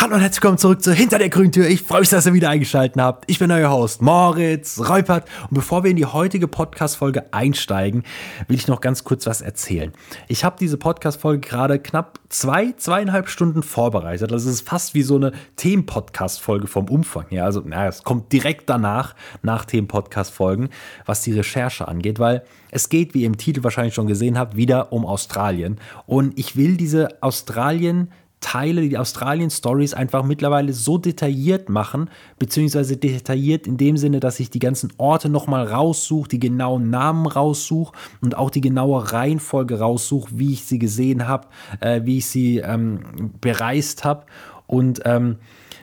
[0.00, 1.66] Hallo und herzlich willkommen zurück zu Hinter der Grüntür.
[1.66, 3.24] Ich freue mich, dass ihr wieder eingeschaltet habt.
[3.28, 8.04] Ich bin euer Host Moritz Reupert und bevor wir in die heutige Podcast-Folge einsteigen,
[8.46, 9.92] will ich noch ganz kurz was erzählen.
[10.28, 14.30] Ich habe diese Podcast-Folge gerade knapp zwei, zweieinhalb Stunden vorbereitet.
[14.30, 17.44] Das ist fast wie so eine Themen-Podcast-Folge vom Umfang her.
[17.44, 20.68] Also, naja, es kommt direkt danach, nach Themen-Podcast-Folgen,
[21.06, 24.54] was die Recherche angeht, weil es geht, wie ihr im Titel wahrscheinlich schon gesehen habt,
[24.54, 25.80] wieder um Australien.
[26.06, 33.66] Und ich will diese Australien- Teile, die Australien-Stories einfach mittlerweile so detailliert machen, beziehungsweise detailliert
[33.66, 38.36] in dem Sinne, dass ich die ganzen Orte nochmal raussuche, die genauen Namen raussuche und
[38.36, 41.48] auch die genaue Reihenfolge raussuche, wie ich sie gesehen habe,
[41.80, 44.26] äh, wie ich sie ähm, bereist habe
[44.66, 45.36] und ähm,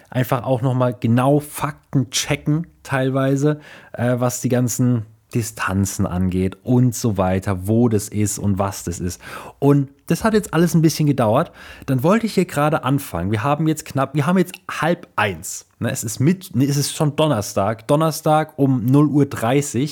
[0.09, 3.59] einfach auch nochmal genau Fakten checken, teilweise,
[3.93, 8.99] äh, was die ganzen Distanzen angeht und so weiter, wo das ist und was das
[8.99, 9.21] ist.
[9.59, 11.51] Und das hat jetzt alles ein bisschen gedauert.
[11.87, 13.31] Dann wollte ich hier gerade anfangen.
[13.31, 15.67] Wir haben jetzt knapp, wir haben jetzt halb eins.
[15.79, 17.87] Ne, es ist mit, es ist schon Donnerstag.
[17.87, 19.89] Donnerstag um 0.30 Uhr.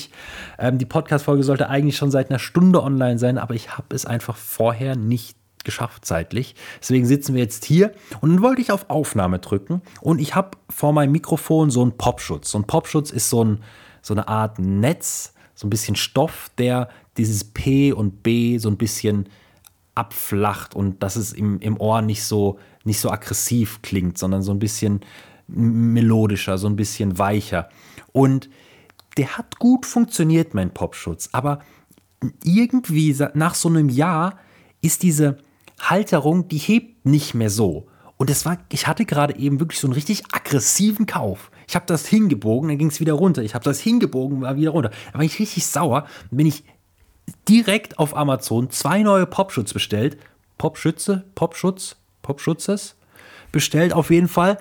[0.59, 4.05] Ähm, die Podcast-Folge sollte eigentlich schon seit einer Stunde online sein, aber ich habe es
[4.05, 6.55] einfach vorher nicht geschafft zeitlich.
[6.81, 10.51] Deswegen sitzen wir jetzt hier und dann wollte ich auf Aufnahme drücken und ich habe
[10.69, 12.51] vor meinem Mikrofon so einen Popschutz.
[12.51, 13.63] So ein Popschutz ist so, ein,
[14.03, 18.77] so eine Art Netz, so ein bisschen Stoff, der dieses P und B so ein
[18.77, 19.29] bisschen
[19.95, 24.51] abflacht und dass es im, im Ohr nicht so, nicht so aggressiv klingt, sondern so
[24.51, 25.01] ein bisschen
[25.47, 27.69] melodischer, so ein bisschen weicher.
[28.11, 28.49] Und
[29.17, 31.59] der hat gut funktioniert, mein Popschutz, aber
[32.43, 34.39] irgendwie nach so einem Jahr
[34.81, 35.37] ist diese
[35.79, 37.87] Halterung, die hebt nicht mehr so.
[38.17, 41.51] Und es war, ich hatte gerade eben wirklich so einen richtig aggressiven Kauf.
[41.67, 43.43] Ich habe das hingebogen, dann ging es wieder runter.
[43.43, 44.91] Ich habe das hingebogen, war wieder runter.
[45.11, 46.07] Da war ich richtig sauer.
[46.29, 46.63] Dann bin ich
[47.47, 50.17] direkt auf Amazon zwei neue Popschutz bestellt.
[50.57, 52.95] Popschütze, Popschutz, Popschutzes
[53.51, 54.57] bestellt auf jeden Fall.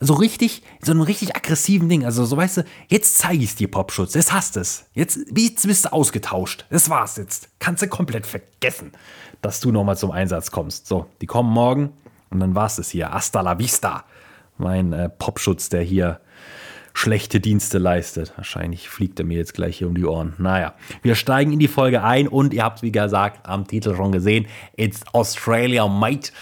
[0.00, 2.04] So richtig, so einen richtig aggressiven Ding.
[2.04, 4.14] Also so weißt du, jetzt zeige ich es dir, Popschutz.
[4.14, 4.86] Jetzt hast es.
[4.92, 6.66] Jetzt, jetzt bist du ausgetauscht.
[6.70, 7.48] Das war's jetzt.
[7.58, 8.92] Kannst du komplett vergessen,
[9.40, 10.86] dass du nochmal zum Einsatz kommst.
[10.86, 11.92] So, die kommen morgen
[12.30, 13.10] und dann war's es hier.
[13.10, 14.04] Hasta la vista.
[14.58, 16.20] Mein äh, Popschutz, der hier
[16.94, 18.32] schlechte Dienste leistet.
[18.36, 20.34] Wahrscheinlich fliegt er mir jetzt gleich hier um die Ohren.
[20.38, 24.12] Naja, wir steigen in die Folge ein und ihr habt, wie gesagt, am Titel schon
[24.12, 24.46] gesehen,
[24.76, 26.32] It's Australia, mate.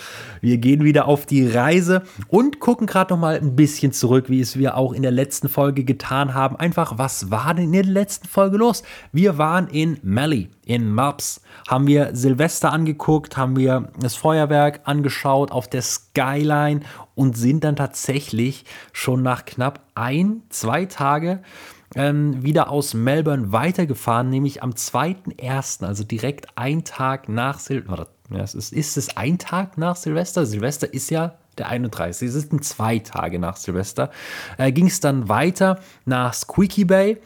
[0.43, 4.41] Wir gehen wieder auf die Reise und gucken gerade noch mal ein bisschen zurück, wie
[4.41, 6.57] es wir auch in der letzten Folge getan haben.
[6.57, 8.83] Einfach, was war denn in der letzten Folge los?
[9.13, 15.53] Wir waren in Mali, in Maps, haben wir Silvester angeguckt, haben wir das Feuerwerk angeschaut
[15.53, 16.81] auf der Skyline
[17.15, 21.41] und sind dann tatsächlich schon nach knapp ein, zwei Tage
[21.95, 28.43] ähm, wieder aus Melbourne weitergefahren, nämlich am 2.1., also direkt ein Tag nach Silvester ja,
[28.43, 30.47] es ist, ist es ein Tag nach Silvester?
[30.47, 32.29] Silvester ist ja der 31.
[32.29, 34.11] Es sind zwei Tage nach Silvester.
[34.59, 37.19] Äh, Ging es dann weiter nach Squeaky Bay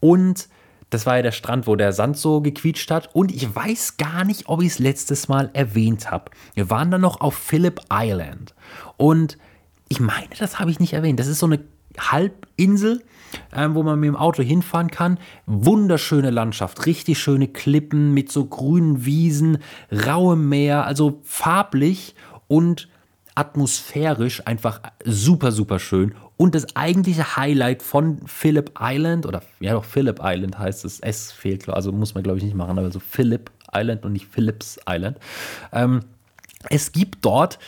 [0.00, 0.48] und
[0.90, 3.14] das war ja der Strand, wo der Sand so gequietscht hat.
[3.14, 6.30] Und ich weiß gar nicht, ob ich es letztes Mal erwähnt habe.
[6.52, 8.54] Wir waren dann noch auf Phillip Island.
[8.98, 9.38] Und
[9.88, 11.18] ich meine, das habe ich nicht erwähnt.
[11.18, 11.60] Das ist so eine
[11.98, 13.02] Halbinsel
[13.54, 15.18] ähm, wo man mit dem Auto hinfahren kann.
[15.46, 19.58] Wunderschöne Landschaft, richtig schöne Klippen mit so grünen Wiesen,
[19.90, 22.14] rauem Meer, also farblich
[22.48, 22.88] und
[23.34, 26.14] atmosphärisch einfach super, super schön.
[26.36, 31.32] Und das eigentliche Highlight von Phillip Island, oder ja doch, Phillip Island heißt es, S
[31.32, 34.78] fehlt, also muss man glaube ich nicht machen, aber so Phillip Island und nicht Phillips
[34.88, 35.18] Island.
[35.72, 36.00] Ähm,
[36.68, 37.58] es gibt dort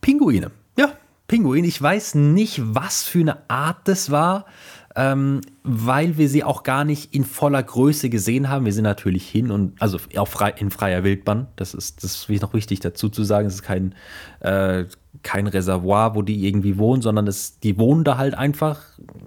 [0.00, 0.50] Pinguine.
[0.78, 0.92] Ja,
[1.28, 1.64] Pinguin.
[1.64, 4.46] Ich weiß nicht, was für eine Art das war
[4.96, 8.64] ähm, weil wir sie auch gar nicht in voller Größe gesehen haben.
[8.64, 11.48] Wir sind natürlich hin und also auch frei, in freier Wildbahn.
[11.56, 13.46] Das ist, das ist noch wichtig dazu zu sagen.
[13.46, 13.94] Es ist kein,
[14.40, 14.86] äh,
[15.22, 18.80] kein Reservoir, wo die irgendwie wohnen, sondern das, die wohnen da halt einfach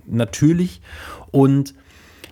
[0.08, 0.82] natürlich.
[1.30, 1.76] Und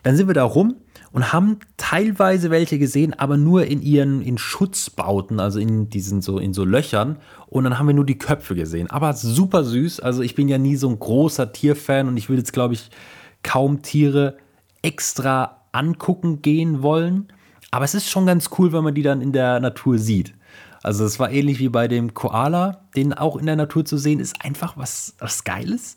[0.02, 0.76] dann sind wir da rum
[1.12, 6.40] und haben teilweise welche gesehen, aber nur in ihren in Schutzbauten, also in diesen so
[6.40, 7.18] in so Löchern.
[7.46, 8.90] Und dann haben wir nur die Köpfe gesehen.
[8.90, 10.00] Aber super süß.
[10.00, 12.90] Also ich bin ja nie so ein großer Tierfan und ich würde jetzt glaube ich
[13.48, 14.38] kaum Tiere
[14.82, 17.28] extra angucken gehen wollen.
[17.72, 20.34] Aber es ist schon ganz cool, wenn man die dann in der Natur sieht.
[20.84, 24.20] Also es war ähnlich wie bei dem Koala, den auch in der Natur zu sehen,
[24.20, 25.96] ist einfach was, was Geiles.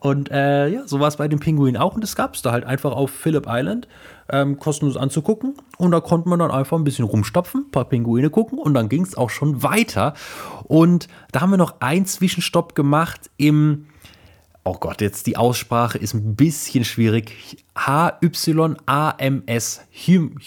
[0.00, 1.94] Und äh, ja, so war es bei dem Pinguin auch.
[1.94, 3.88] Und das gab es da halt einfach auf Phillip Island,
[4.28, 5.54] ähm, kostenlos anzugucken.
[5.78, 8.88] Und da konnte man dann einfach ein bisschen rumstopfen, ein paar Pinguine gucken und dann
[8.88, 10.14] ging es auch schon weiter.
[10.64, 13.86] Und da haben wir noch einen Zwischenstopp gemacht im
[14.64, 17.64] oh Gott, jetzt die Aussprache ist ein bisschen schwierig.
[17.76, 18.22] H-Y-A-M-S,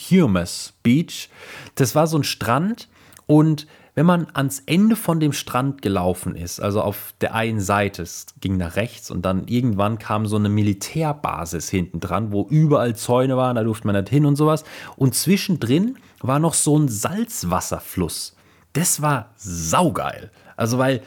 [0.10, 1.30] Humus Beach.
[1.76, 2.90] Das war so ein Strand
[3.28, 3.68] und
[3.98, 8.28] wenn man ans Ende von dem Strand gelaufen ist, also auf der einen Seite, es
[8.40, 13.38] ging nach rechts und dann irgendwann kam so eine Militärbasis hinten dran, wo überall Zäune
[13.38, 14.66] waren, da durfte man nicht hin und sowas.
[14.98, 18.36] Und zwischendrin war noch so ein Salzwasserfluss.
[18.74, 20.30] Das war saugeil.
[20.56, 21.02] Also, weil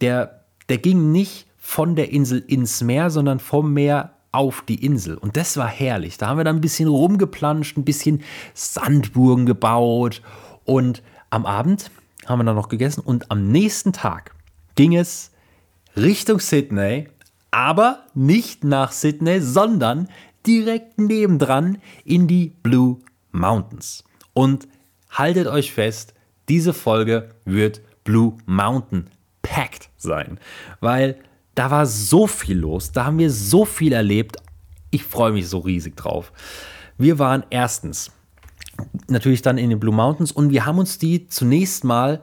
[0.00, 5.16] der, der ging nicht von der Insel ins Meer, sondern vom Meer auf die Insel.
[5.16, 6.18] Und das war herrlich.
[6.18, 8.24] Da haben wir dann ein bisschen rumgeplanscht, ein bisschen
[8.54, 10.20] Sandburgen gebaut.
[10.64, 11.92] Und am Abend
[12.26, 13.02] haben wir dann noch gegessen.
[13.02, 14.34] Und am nächsten Tag
[14.74, 15.30] ging es
[15.96, 17.06] Richtung Sydney,
[17.52, 20.08] aber nicht nach Sydney, sondern
[20.44, 22.98] direkt nebendran in die Blue
[23.30, 24.02] Mountains.
[24.32, 24.66] Und
[25.08, 26.14] haltet euch fest,
[26.48, 29.06] diese Folge wird Blue Mountain
[29.42, 30.40] packed sein,
[30.80, 31.16] weil
[31.54, 34.36] da war so viel los, da haben wir so viel erlebt.
[34.90, 36.32] Ich freue mich so riesig drauf.
[36.98, 38.10] Wir waren erstens
[39.08, 42.22] natürlich dann in den Blue Mountains und wir haben uns die zunächst mal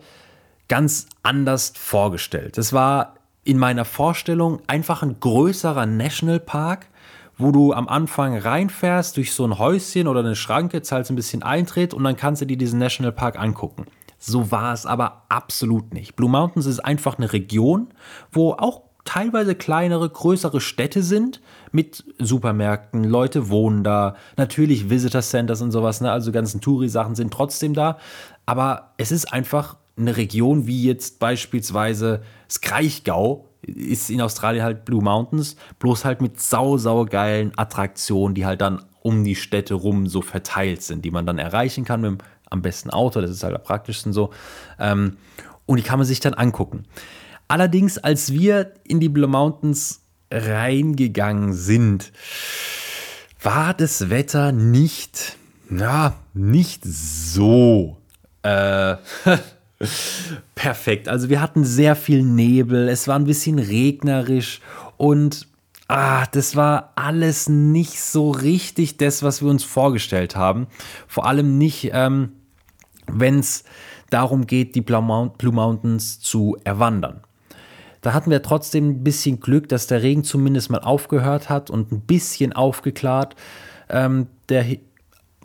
[0.68, 2.58] ganz anders vorgestellt.
[2.58, 6.88] Das war in meiner Vorstellung einfach ein größerer Nationalpark,
[7.38, 11.44] wo du am Anfang reinfährst durch so ein Häuschen oder eine Schranke, zahlst ein bisschen
[11.44, 13.86] Eintritt und dann kannst du dir diesen Nationalpark angucken.
[14.20, 16.16] So war es aber absolut nicht.
[16.16, 17.94] Blue Mountains ist einfach eine Region,
[18.32, 25.62] wo auch teilweise kleinere, größere Städte sind mit Supermärkten, Leute wohnen da, natürlich Visitor Centers
[25.62, 26.12] und sowas, ne?
[26.12, 27.98] also ganzen Touri-Sachen sind trotzdem da,
[28.46, 34.86] aber es ist einfach eine Region wie jetzt beispielsweise das Kraichgau, ist in Australien halt
[34.86, 39.74] Blue Mountains, bloß halt mit sau, sau geilen Attraktionen, die halt dann um die Städte
[39.74, 42.18] rum so verteilt sind, die man dann erreichen kann mit dem
[42.50, 44.32] am besten Auto, das ist halt am praktischsten so.
[44.80, 45.18] Ähm,
[45.66, 46.86] und die kann man sich dann angucken.
[47.48, 50.02] Allerdings, als wir in die Blue Mountains
[50.32, 52.12] reingegangen sind,
[53.42, 55.38] war das Wetter nicht,
[55.70, 57.98] ja, nicht so
[58.44, 58.96] äh,
[60.56, 61.08] perfekt.
[61.08, 64.62] Also wir hatten sehr viel Nebel, es war ein bisschen regnerisch
[64.98, 65.48] und
[65.88, 70.68] ah, das war alles nicht so richtig das, was wir uns vorgestellt haben.
[71.08, 72.34] Vor allem nicht, ähm,
[73.08, 73.64] wenn es
[74.10, 77.22] darum geht, die Blue Mountains zu erwandern.
[78.02, 81.92] Da hatten wir trotzdem ein bisschen Glück, dass der Regen zumindest mal aufgehört hat und
[81.92, 83.36] ein bisschen aufgeklärt.
[83.90, 84.66] Ähm, der,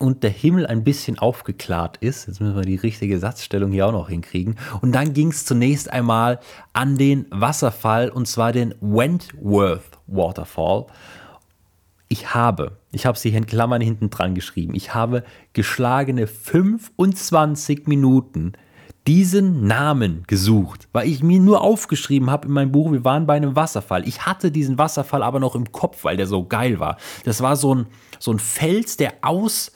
[0.03, 2.27] und der Himmel ein bisschen aufgeklärt ist.
[2.27, 4.57] Jetzt müssen wir die richtige Satzstellung hier auch noch hinkriegen.
[4.81, 6.41] Und dann ging es zunächst einmal
[6.73, 10.87] an den Wasserfall und zwar den Wentworth Waterfall.
[12.09, 15.23] Ich habe, ich habe es hier in Klammern hinten dran geschrieben, ich habe
[15.55, 18.53] geschlagene 25 Minuten
[19.07, 23.35] diesen Namen gesucht, weil ich mir nur aufgeschrieben habe in meinem Buch, wir waren bei
[23.35, 24.07] einem Wasserfall.
[24.07, 26.97] Ich hatte diesen Wasserfall aber noch im Kopf, weil der so geil war.
[27.25, 27.87] Das war so ein,
[28.19, 29.73] so ein Fels, der aus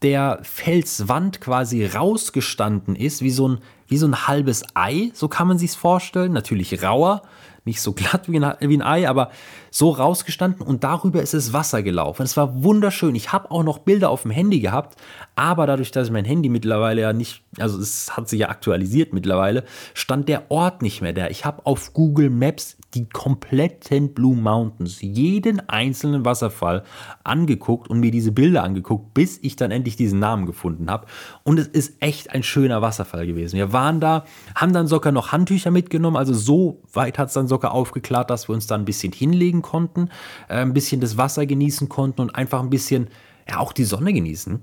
[0.00, 3.58] der Felswand quasi rausgestanden ist, wie so ein,
[3.88, 6.32] wie so ein halbes Ei, so kann man sich vorstellen.
[6.32, 7.22] Natürlich rauer,
[7.64, 9.30] nicht so glatt wie ein, wie ein Ei, aber
[9.74, 12.22] so rausgestanden und darüber ist es Wasser gelaufen.
[12.22, 13.14] Es war wunderschön.
[13.14, 14.96] Ich habe auch noch Bilder auf dem Handy gehabt,
[15.34, 19.64] aber dadurch, dass mein Handy mittlerweile ja nicht, also es hat sich ja aktualisiert mittlerweile,
[19.94, 21.28] stand der Ort nicht mehr da.
[21.28, 26.84] Ich habe auf Google Maps die kompletten Blue Mountains, jeden einzelnen Wasserfall
[27.24, 31.06] angeguckt und mir diese Bilder angeguckt, bis ich dann endlich diesen Namen gefunden habe.
[31.44, 33.56] Und es ist echt ein schöner Wasserfall gewesen.
[33.56, 34.24] Wir waren da,
[34.54, 38.48] haben dann sogar noch Handtücher mitgenommen, also so weit hat es dann sogar aufgeklärt, dass
[38.48, 40.08] wir uns da ein bisschen hinlegen konnten,
[40.48, 43.08] äh, ein bisschen das Wasser genießen konnten und einfach ein bisschen,
[43.48, 44.60] ja, auch die Sonne genießen.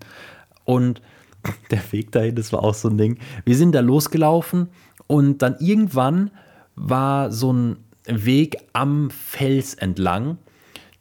[0.65, 1.01] Und
[1.71, 3.17] der Weg dahin, das war auch so ein Ding.
[3.45, 4.69] Wir sind da losgelaufen
[5.07, 6.31] und dann irgendwann
[6.75, 10.37] war so ein Weg am Fels entlang,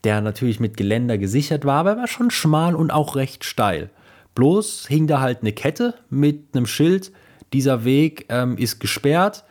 [0.05, 3.91] der natürlich mit Geländer gesichert war, aber er war schon schmal und auch recht steil.
[4.35, 7.13] Bloß hing da halt eine Kette mit einem Schild,
[7.53, 9.45] dieser Weg ähm, ist gesperrt,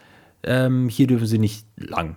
[0.43, 2.15] ähm, hier dürfen Sie nicht lang.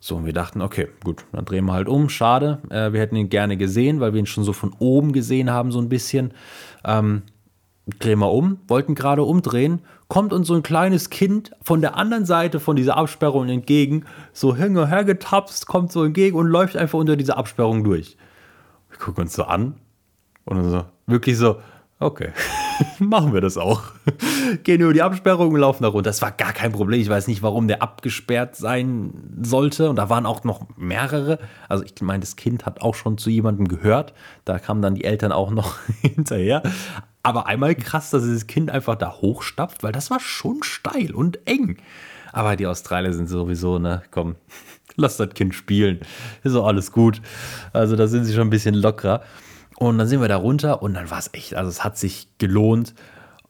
[0.00, 2.08] So, und wir dachten, okay, gut, dann drehen wir halt um.
[2.08, 5.50] Schade, äh, wir hätten ihn gerne gesehen, weil wir ihn schon so von oben gesehen
[5.50, 6.32] haben, so ein bisschen.
[6.84, 7.22] Ähm,
[7.98, 12.26] drehen wir um, wollten gerade umdrehen, kommt uns so ein kleines Kind von der anderen
[12.26, 17.38] Seite von dieser Absperrung entgegen, so hergetapst, kommt so entgegen und läuft einfach unter dieser
[17.38, 18.16] Absperrung durch.
[18.90, 19.74] Wir gucken uns so an
[20.44, 21.60] und so, wirklich so,
[21.98, 22.32] okay,
[22.98, 23.82] machen wir das auch.
[24.62, 26.10] Gehen über die Absperrung laufen da runter.
[26.10, 27.00] Das war gar kein Problem.
[27.00, 29.90] Ich weiß nicht, warum der abgesperrt sein sollte.
[29.90, 31.38] Und da waren auch noch mehrere.
[31.68, 34.14] Also ich meine, das Kind hat auch schon zu jemandem gehört.
[34.44, 36.62] Da kamen dann die Eltern auch noch hinterher.
[37.22, 41.46] Aber einmal krass, dass dieses Kind einfach da hochstapft, weil das war schon steil und
[41.46, 41.78] eng.
[42.32, 44.36] Aber die Australier sind sowieso, ne, komm,
[44.96, 46.00] lass das Kind spielen.
[46.42, 47.20] Ist doch alles gut.
[47.72, 49.22] Also da sind sie schon ein bisschen lockerer.
[49.78, 52.26] Und dann sind wir da runter und dann war es echt, also es hat sich
[52.38, 52.94] gelohnt.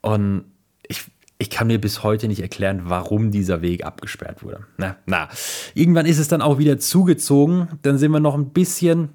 [0.01, 0.43] Und
[0.87, 1.05] ich,
[1.39, 4.59] ich kann mir bis heute nicht erklären, warum dieser Weg abgesperrt wurde.
[4.77, 5.27] Na, na.
[5.73, 7.69] Irgendwann ist es dann auch wieder zugezogen.
[7.81, 9.09] Dann sind wir noch ein bisschen,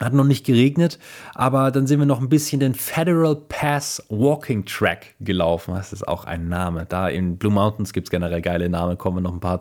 [0.00, 0.98] hat noch nicht geregnet,
[1.34, 5.74] aber dann sind wir noch ein bisschen den Federal Pass Walking Track gelaufen.
[5.74, 6.86] Das ist auch ein Name.
[6.88, 9.60] Da in Blue Mountains gibt es generell geile Namen, kommen wir noch ein paar,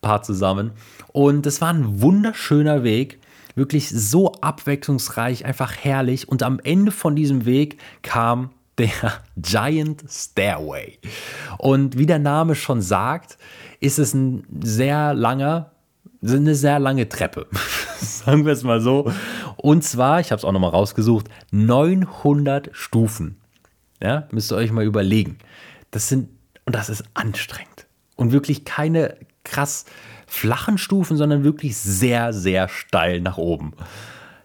[0.00, 0.72] paar zusammen.
[1.12, 3.20] Und es war ein wunderschöner Weg
[3.58, 6.28] wirklich so abwechslungsreich, einfach herrlich.
[6.28, 8.88] Und am Ende von diesem Weg kam der
[9.36, 10.98] Giant Stairway.
[11.58, 13.36] Und wie der Name schon sagt,
[13.80, 15.72] ist es ein sehr langer,
[16.22, 17.46] eine sehr lange Treppe.
[18.00, 19.12] Sagen wir es mal so.
[19.56, 23.40] Und zwar, ich habe es auch nochmal rausgesucht, 900 Stufen.
[24.02, 25.38] Ja, müsst ihr euch mal überlegen.
[25.90, 26.28] Das sind,
[26.64, 27.86] und das ist anstrengend.
[28.14, 29.84] Und wirklich keine krass
[30.28, 33.72] flachen Stufen, sondern wirklich sehr, sehr steil nach oben.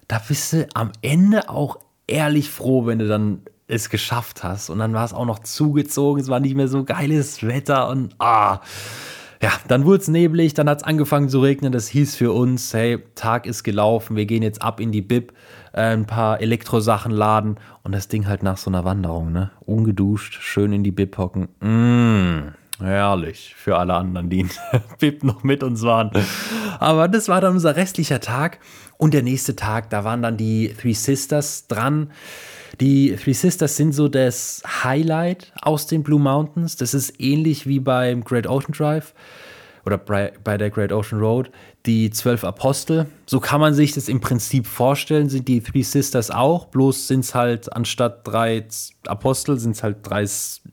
[0.08, 4.70] Da bist du am Ende auch ehrlich froh, wenn du dann es geschafft hast.
[4.70, 8.16] Und dann war es auch noch zugezogen, es war nicht mehr so geiles Wetter und
[8.20, 8.62] ah.
[9.42, 11.74] Ja, dann wurde es neblig, dann hat es angefangen zu regnen.
[11.74, 15.34] Das hieß für uns, hey, Tag ist gelaufen, wir gehen jetzt ab in die Bib,
[15.74, 19.52] äh, ein paar Elektrosachen laden und das Ding halt nach so einer Wanderung, ne?
[19.66, 21.50] Ungeduscht, schön in die Bib hocken.
[21.60, 22.54] Mmh.
[22.84, 24.50] Herrlich für alle anderen, die in
[25.00, 26.12] Bib noch mit uns waren.
[26.80, 28.60] Aber das war dann unser restlicher Tag.
[28.98, 32.12] Und der nächste Tag, da waren dann die Three Sisters dran.
[32.80, 36.76] Die Three Sisters sind so das Highlight aus den Blue Mountains.
[36.76, 39.14] Das ist ähnlich wie beim Great Ocean Drive
[39.86, 41.52] oder bei der Great Ocean Road.
[41.86, 46.32] Die zwölf Apostel, so kann man sich das im Prinzip vorstellen, sind die Three Sisters
[46.32, 46.68] auch.
[46.68, 48.66] Bloß sind es halt anstatt drei
[49.06, 50.26] Apostel, sind es halt drei,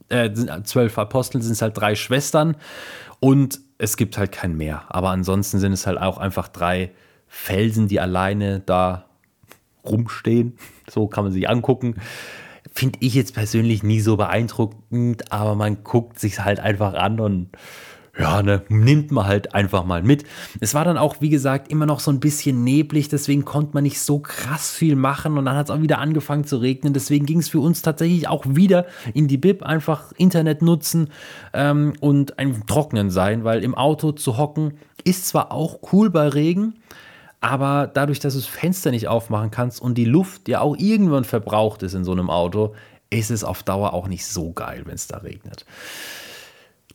[0.08, 0.30] äh,
[0.62, 2.56] zwölf Apostel, sind es halt drei Schwestern.
[3.18, 4.84] Und es gibt halt kein Meer.
[4.88, 6.92] Aber ansonsten sind es halt auch einfach drei
[7.26, 9.06] Felsen, die alleine da
[9.84, 10.56] rumstehen.
[10.90, 12.00] So kann man sich angucken.
[12.72, 17.50] Finde ich jetzt persönlich nie so beeindruckend, aber man guckt sich halt einfach an und
[18.18, 20.24] ja, ne, nimmt man halt einfach mal mit.
[20.60, 23.84] Es war dann auch, wie gesagt, immer noch so ein bisschen neblig, deswegen konnte man
[23.84, 26.92] nicht so krass viel machen und dann hat es auch wieder angefangen zu regnen.
[26.92, 31.10] Deswegen ging es für uns tatsächlich auch wieder in die Bib, einfach Internet nutzen
[31.52, 34.74] ähm, und ein Trocknen sein, weil im Auto zu hocken
[35.04, 36.74] ist zwar auch cool bei Regen,
[37.40, 41.24] aber dadurch, dass du das Fenster nicht aufmachen kannst und die Luft ja auch irgendwann
[41.24, 42.74] verbraucht ist in so einem Auto,
[43.08, 45.64] ist es auf Dauer auch nicht so geil, wenn es da regnet.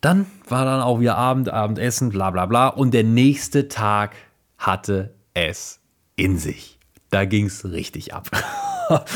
[0.06, 2.68] Dann war dann auch wieder Abend, Abendessen, bla bla bla.
[2.68, 4.16] Und der nächste Tag
[4.58, 5.80] hatte es
[6.16, 6.78] in sich.
[7.10, 8.30] Da ging es richtig ab.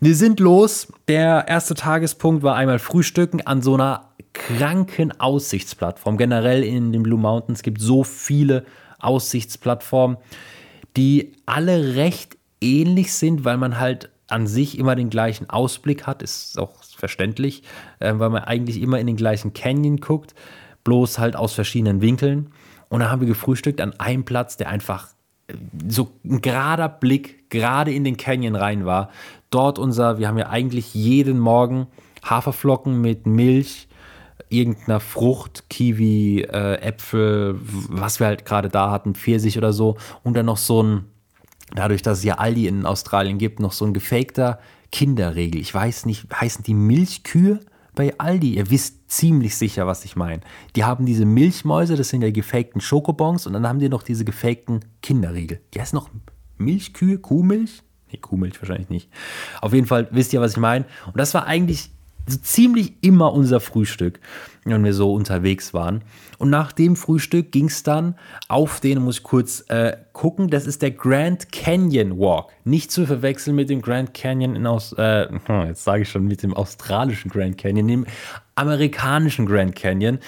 [0.00, 0.90] Wir sind los.
[1.06, 6.16] Der erste Tagespunkt war einmal Frühstücken an so einer kranken Aussichtsplattform.
[6.16, 8.64] Generell in den Blue Mountains gibt es so viele
[9.00, 10.16] Aussichtsplattformen
[10.98, 16.22] die alle recht ähnlich sind, weil man halt an sich immer den gleichen Ausblick hat,
[16.22, 17.62] ist auch verständlich,
[17.98, 20.34] äh, weil man eigentlich immer in den gleichen Canyon guckt,
[20.84, 22.50] bloß halt aus verschiedenen Winkeln.
[22.88, 25.08] Und da haben wir gefrühstückt an einem Platz, der einfach
[25.48, 25.54] äh,
[25.88, 29.10] so ein gerader Blick gerade in den Canyon rein war.
[29.50, 31.86] Dort unser, wir haben ja eigentlich jeden Morgen
[32.22, 33.88] Haferflocken mit Milch,
[34.50, 39.96] irgendeiner Frucht, Kiwi, äh, Äpfel, was wir halt gerade da hatten, Pfirsich oder so.
[40.22, 41.04] Und dann noch so ein,
[41.74, 44.58] dadurch, dass es ja Aldi in Australien gibt, noch so ein gefakter
[44.92, 45.60] Kinderregel.
[45.60, 47.60] Ich weiß nicht, heißen die Milchkühe
[47.94, 48.54] bei Aldi?
[48.54, 50.40] Ihr wisst ziemlich sicher, was ich meine.
[50.76, 54.24] Die haben diese Milchmäuse, das sind ja gefakten Schokobons, und dann haben die noch diese
[54.24, 55.60] gefakten Kinderriegel.
[55.74, 56.08] Die heißen noch
[56.56, 57.82] Milchkühe, Kuhmilch?
[58.10, 59.10] Nee, Kuhmilch wahrscheinlich nicht.
[59.60, 60.86] Auf jeden Fall wisst ihr, was ich meine.
[61.06, 61.90] Und das war eigentlich
[62.28, 64.20] ziemlich immer unser Frühstück,
[64.64, 66.02] wenn wir so unterwegs waren.
[66.38, 68.14] Und nach dem Frühstück ging es dann
[68.48, 72.50] auf den, muss ich kurz äh, gucken, das ist der Grand Canyon Walk.
[72.64, 76.26] Nicht zu verwechseln mit dem Grand Canyon in Aus, äh, hm, jetzt sage ich schon
[76.26, 78.06] mit dem australischen Grand Canyon, dem
[78.54, 80.18] amerikanischen Grand Canyon.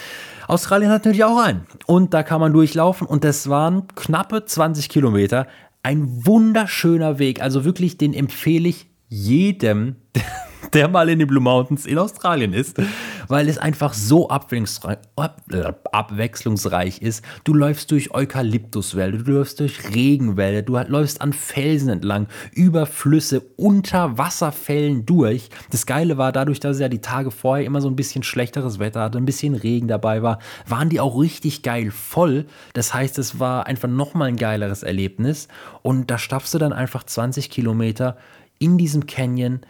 [0.48, 1.66] Australien hat natürlich auch einen.
[1.86, 5.46] Und da kann man durchlaufen und das waren knappe 20 Kilometer.
[5.82, 7.40] Ein wunderschöner Weg.
[7.40, 9.96] Also wirklich, den empfehle ich jedem,
[10.72, 12.76] der mal in den Blue Mountains in Australien ist,
[13.28, 17.24] weil es einfach so abwechslungsreich ist.
[17.44, 23.42] Du läufst durch Eukalyptuswälder, du läufst durch Regenwälder, du läufst an Felsen entlang, über Flüsse,
[23.56, 25.48] unter Wasserfällen durch.
[25.70, 28.78] Das Geile war, dadurch, dass es ja die Tage vorher immer so ein bisschen schlechteres
[28.78, 32.46] Wetter hatte, ein bisschen Regen dabei war, waren die auch richtig geil voll.
[32.72, 35.48] Das heißt, es war einfach nochmal ein geileres Erlebnis.
[35.82, 38.16] Und da stapfst du dann einfach 20 Kilometer
[38.58, 39.60] in diesem Canyon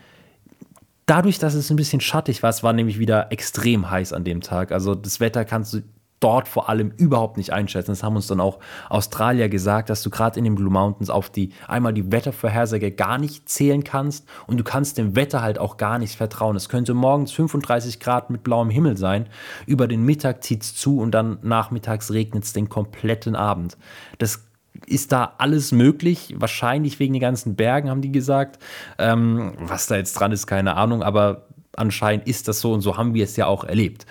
[1.11, 4.41] dadurch, dass es ein bisschen schattig war, es war nämlich wieder extrem heiß an dem
[4.41, 4.71] Tag.
[4.71, 5.83] Also das Wetter kannst du
[6.21, 7.91] dort vor allem überhaupt nicht einschätzen.
[7.91, 11.31] Das haben uns dann auch Australier gesagt, dass du gerade in den Blue Mountains auf
[11.31, 15.79] die einmal die Wettervorhersage gar nicht zählen kannst und du kannst dem Wetter halt auch
[15.79, 16.57] gar nicht vertrauen.
[16.57, 19.27] Es könnte morgens 35 Grad mit blauem Himmel sein,
[19.67, 23.79] über den Mittag zieht es zu und dann nachmittags regnet es den kompletten Abend.
[24.19, 24.45] Das
[24.87, 28.59] ist da alles möglich, wahrscheinlich wegen den ganzen Bergen, haben die gesagt.
[28.99, 31.47] Ähm, was da jetzt dran ist, keine Ahnung, aber
[31.77, 34.07] anscheinend ist das so und so haben wir es ja auch erlebt.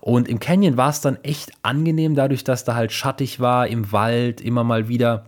[0.00, 3.90] Und im Canyon war es dann echt angenehm, dadurch, dass da halt schattig war, im
[3.90, 5.26] Wald immer mal wieder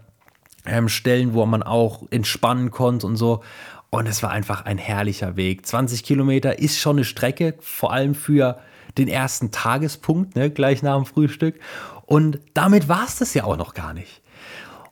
[0.66, 3.42] ähm, Stellen, wo man auch entspannen konnte und so.
[3.90, 5.66] Und es war einfach ein herrlicher Weg.
[5.66, 8.58] 20 Kilometer ist schon eine Strecke, vor allem für
[8.98, 11.58] den ersten Tagespunkt, ne, gleich nach dem Frühstück.
[12.06, 14.22] Und damit war es das ja auch noch gar nicht.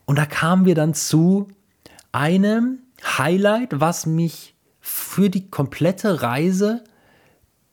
[0.07, 1.49] Und da kamen wir dann zu
[2.11, 6.83] einem Highlight, was mich für die komplette Reise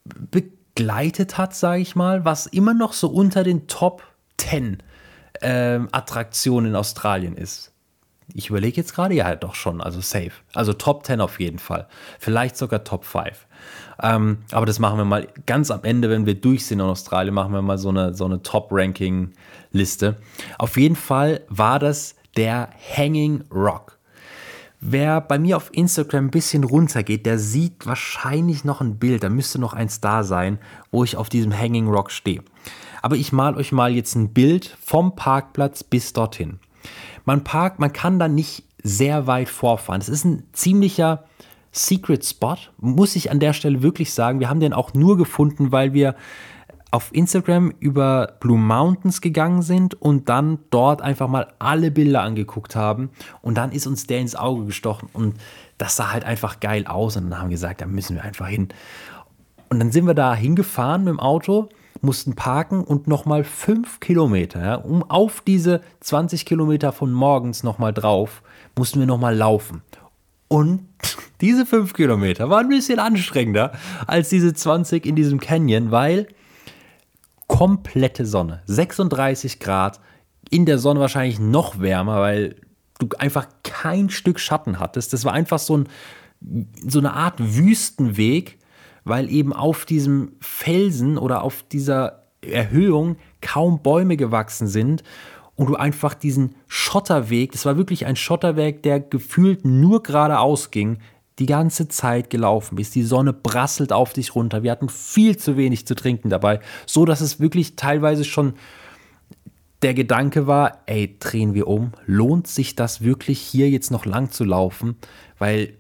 [0.05, 4.03] begleitet hat, sage ich mal, was immer noch so unter den Top
[4.37, 4.83] 10
[5.41, 7.73] äh, Attraktionen in Australien ist.
[8.33, 10.33] Ich überlege jetzt gerade, ja, doch schon, also safe.
[10.55, 11.87] Also Top 10 auf jeden Fall.
[12.19, 13.47] Vielleicht sogar Top 5.
[14.03, 17.35] Ähm, aber das machen wir mal ganz am Ende, wenn wir durch sind in Australien,
[17.35, 20.17] machen wir mal so eine, so eine Top-Ranking-Liste.
[20.59, 23.99] Auf jeden Fall war das der Hanging Rock.
[24.81, 29.31] Wer bei mir auf Instagram ein bisschen runtergeht, der sieht wahrscheinlich noch ein Bild, da
[29.31, 30.59] müsste noch eins da sein,
[30.91, 32.43] wo ich auf diesem Hanging Rock stehe.
[33.01, 36.59] Aber ich mal euch mal jetzt ein Bild vom Parkplatz bis dorthin.
[37.25, 40.03] Man parkt, man kann da nicht sehr weit vorfahren.
[40.03, 41.25] Es ist ein ziemlicher
[41.73, 44.39] Secret Spot, muss ich an der Stelle wirklich sagen.
[44.39, 46.15] Wir haben den auch nur gefunden, weil wir
[46.95, 52.77] auf Instagram über Blue Mountains gegangen sind und dann dort einfach mal alle Bilder angeguckt
[52.77, 53.11] haben.
[53.43, 55.35] Und dann ist uns der ins Auge gestochen und
[55.77, 57.17] das sah halt einfach geil aus.
[57.17, 58.69] Und dann haben wir gesagt, da müssen wir einfach hin.
[59.71, 61.69] Und dann sind wir da hingefahren mit dem Auto,
[62.01, 67.93] mussten parken und nochmal fünf Kilometer, ja, um auf diese 20 Kilometer von morgens nochmal
[67.93, 68.41] drauf,
[68.79, 69.83] mussten wir nochmal laufen.
[70.47, 70.87] Und
[71.41, 73.73] diese fünf Kilometer waren ein bisschen anstrengender
[74.07, 76.29] als diese 20 in diesem Canyon, weil
[77.47, 78.63] komplette Sonne.
[78.67, 80.01] 36 Grad,
[80.51, 82.57] in der Sonne wahrscheinlich noch wärmer, weil
[82.99, 85.13] du einfach kein Stück Schatten hattest.
[85.13, 85.89] Das war einfach so, ein,
[86.87, 88.59] so eine Art Wüstenweg,
[89.05, 95.03] weil eben auf diesem Felsen oder auf dieser Erhöhung kaum Bäume gewachsen sind
[95.57, 100.99] und du einfach diesen Schotterweg, das war wirklich ein Schotterweg, der gefühlt nur geradeaus ging,
[101.39, 102.95] die ganze Zeit gelaufen bist.
[102.95, 104.63] Die Sonne brasselt auf dich runter.
[104.63, 108.55] Wir hatten viel zu wenig zu trinken dabei, so dass es wirklich teilweise schon
[109.83, 114.31] der Gedanke war, ey, drehen wir um, lohnt sich das wirklich hier jetzt noch lang
[114.31, 114.97] zu laufen,
[115.39, 115.75] weil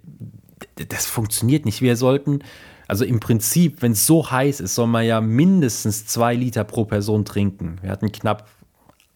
[0.90, 1.80] das funktioniert nicht.
[1.80, 2.40] Wir sollten,
[2.86, 6.84] also im Prinzip, wenn es so heiß ist, soll man ja mindestens zwei Liter pro
[6.84, 7.78] Person trinken.
[7.80, 8.46] Wir hatten knapp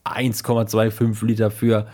[0.04, 1.86] 1,25 Liter für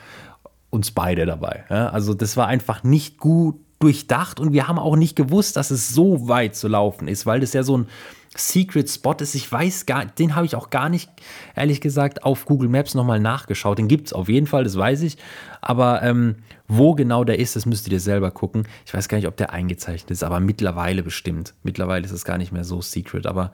[0.71, 1.65] uns beide dabei.
[1.69, 5.91] Also das war einfach nicht gut durchdacht und wir haben auch nicht gewusst, dass es
[5.91, 7.87] so weit zu laufen ist, weil das ja so ein
[8.35, 9.35] Secret Spot ist.
[9.35, 11.11] Ich weiß gar, den habe ich auch gar nicht,
[11.55, 13.77] ehrlich gesagt, auf Google Maps nochmal nachgeschaut.
[13.77, 15.19] Den gibt es auf jeden Fall, das weiß ich.
[15.61, 18.67] Aber ähm, wo genau der ist, das müsst ihr selber gucken.
[18.87, 21.53] Ich weiß gar nicht, ob der eingezeichnet ist, aber mittlerweile bestimmt.
[21.63, 23.53] Mittlerweile ist es gar nicht mehr so secret, aber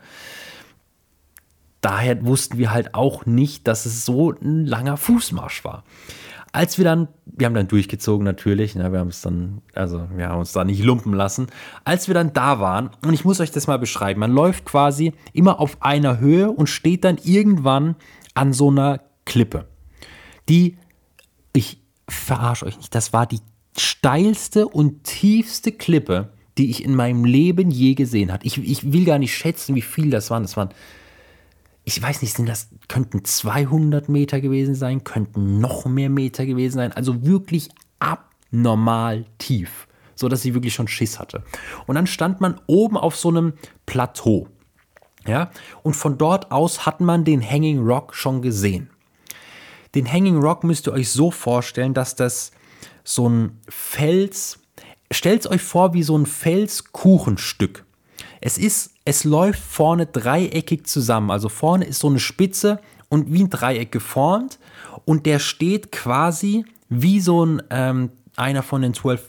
[1.80, 5.82] daher wussten wir halt auch nicht, dass es so ein langer Fußmarsch war
[6.52, 10.28] als wir dann, wir haben dann durchgezogen natürlich, ne, wir haben es dann, also wir
[10.28, 11.46] haben uns da nicht lumpen lassen,
[11.84, 15.12] als wir dann da waren, und ich muss euch das mal beschreiben, man läuft quasi
[15.32, 17.96] immer auf einer Höhe und steht dann irgendwann
[18.34, 19.66] an so einer Klippe,
[20.48, 20.76] die,
[21.52, 23.40] ich verarsche euch nicht, das war die
[23.76, 28.44] steilste und tiefste Klippe, die ich in meinem Leben je gesehen habe.
[28.44, 30.42] Ich, ich will gar nicht schätzen, wie viel das waren.
[30.42, 30.70] Das waren
[31.84, 36.76] ich weiß nicht, sind das, könnten 200 Meter gewesen sein, könnten noch mehr Meter gewesen
[36.76, 41.42] sein, also wirklich abnormal tief, so dass sie wirklich schon Schiss hatte.
[41.86, 43.54] Und dann stand man oben auf so einem
[43.86, 44.48] Plateau,
[45.26, 45.50] ja,
[45.82, 48.90] und von dort aus hat man den Hanging Rock schon gesehen.
[49.94, 52.52] Den Hanging Rock müsst ihr euch so vorstellen, dass das
[53.04, 54.60] so ein Fels,
[55.10, 57.84] stellt euch vor wie so ein Felskuchenstück.
[58.40, 61.30] Es ist, es läuft vorne dreieckig zusammen.
[61.30, 64.58] Also vorne ist so eine Spitze und wie ein Dreieck geformt
[65.04, 69.28] und der steht quasi wie so ein ähm, einer von den zwölf,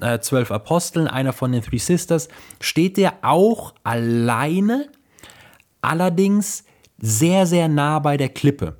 [0.00, 2.28] äh, zwölf Aposteln, einer von den Three Sisters,
[2.60, 4.88] steht der auch alleine,
[5.82, 6.64] allerdings
[6.98, 8.76] sehr, sehr nah bei der Klippe.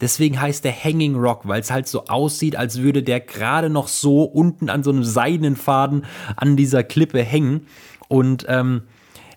[0.00, 3.86] Deswegen heißt der Hanging Rock, weil es halt so aussieht, als würde der gerade noch
[3.86, 6.04] so unten an so einem seidenen Faden
[6.34, 7.68] an dieser Klippe hängen.
[8.08, 8.82] Und ähm,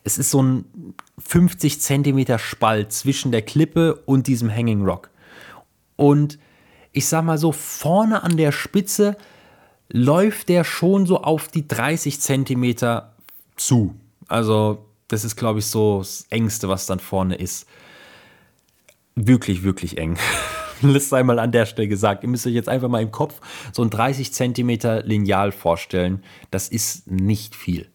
[0.06, 0.66] es ist so ein
[1.18, 5.10] 50 Zentimeter Spalt zwischen der Klippe und diesem Hanging Rock.
[5.96, 6.38] Und
[6.92, 9.18] ich sag mal so, vorne an der Spitze
[9.90, 13.16] läuft der schon so auf die 30 Zentimeter
[13.56, 13.96] zu.
[14.28, 17.68] Also, das ist, glaube ich, so das Engste, was dann vorne ist.
[19.16, 20.18] Wirklich, wirklich eng.
[20.82, 22.22] Das sei mal an der Stelle gesagt.
[22.24, 23.40] Ihr müsst euch jetzt einfach mal im Kopf
[23.72, 26.22] so ein 30 Zentimeter Lineal vorstellen.
[26.52, 27.90] Das ist nicht viel.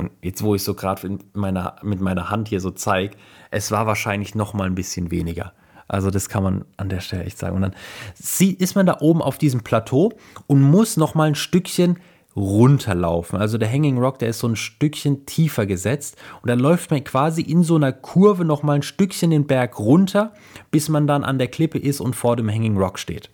[0.00, 3.16] Und jetzt, wo ich so gerade mit meiner, mit meiner Hand hier so zeige,
[3.50, 5.52] es war wahrscheinlich noch mal ein bisschen weniger.
[5.88, 7.56] Also das kann man an der Stelle echt sagen.
[7.56, 7.74] Und dann
[8.18, 10.12] ist man da oben auf diesem Plateau
[10.46, 11.98] und muss noch mal ein Stückchen
[12.34, 13.38] runterlaufen.
[13.38, 17.04] Also der Hanging Rock, der ist so ein Stückchen tiefer gesetzt und dann läuft man
[17.04, 20.32] quasi in so einer Kurve noch mal ein Stückchen den Berg runter,
[20.70, 23.28] bis man dann an der Klippe ist und vor dem Hanging Rock steht.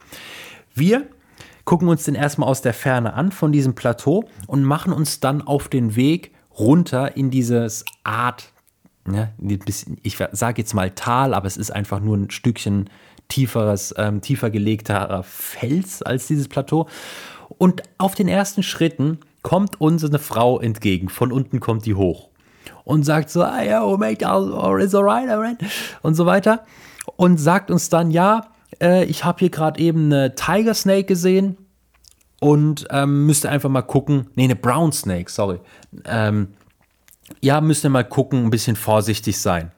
[0.75, 1.07] Wir
[1.65, 5.43] gucken uns den erstmal aus der Ferne an von diesem Plateau und machen uns dann
[5.43, 8.53] auf den Weg runter in dieses Art,
[9.05, 9.33] ne,
[10.03, 12.91] ich sage jetzt mal Tal, aber es ist einfach nur ein Stückchen
[13.29, 16.89] tieferes, ähm, tiefer gelegter Fels als dieses Plateau.
[17.59, 21.09] Und auf den ersten Schritten kommt uns eine Frau entgegen.
[21.09, 22.31] Von unten kommt die hoch
[22.85, 25.59] und sagt so, ah, yeah, oh, mate, oh, it's alright, alright,
[26.03, 26.65] und so weiter.
[27.17, 28.49] Und sagt uns dann, ja,
[28.81, 31.57] äh, ich habe hier gerade eben eine Tiger Snake gesehen
[32.41, 35.61] und ähm, müsste einfach mal gucken, nee, eine Brown Snake, sorry.
[36.05, 36.49] Ähm,
[37.41, 39.73] ja, müsst ihr mal gucken, ein bisschen vorsichtig sein.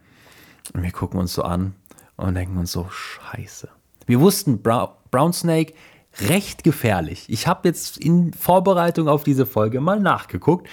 [0.75, 1.75] Und wir gucken uns so an
[2.17, 3.69] und denken uns so, scheiße.
[4.07, 5.75] Wir wussten, Brown Snake
[6.29, 7.27] recht gefährlich.
[7.29, 10.69] Ich habe jetzt in Vorbereitung auf diese Folge mal nachgeguckt,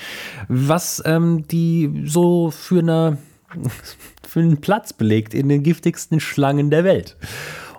[0.47, 3.17] was ähm, die so für, eine,
[4.27, 7.17] für einen Platz belegt in den giftigsten Schlangen der Welt.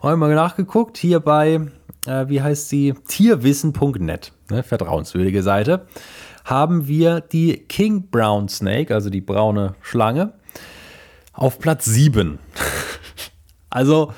[0.02, 1.60] Habe mal nachgeguckt, hier bei,
[2.06, 5.86] äh, wie heißt sie, tierwissen.net, ne, vertrauenswürdige Seite,
[6.44, 10.32] haben wir die King Brown Snake, also die braune Schlange,
[11.32, 12.38] auf Platz 7.
[13.70, 14.12] also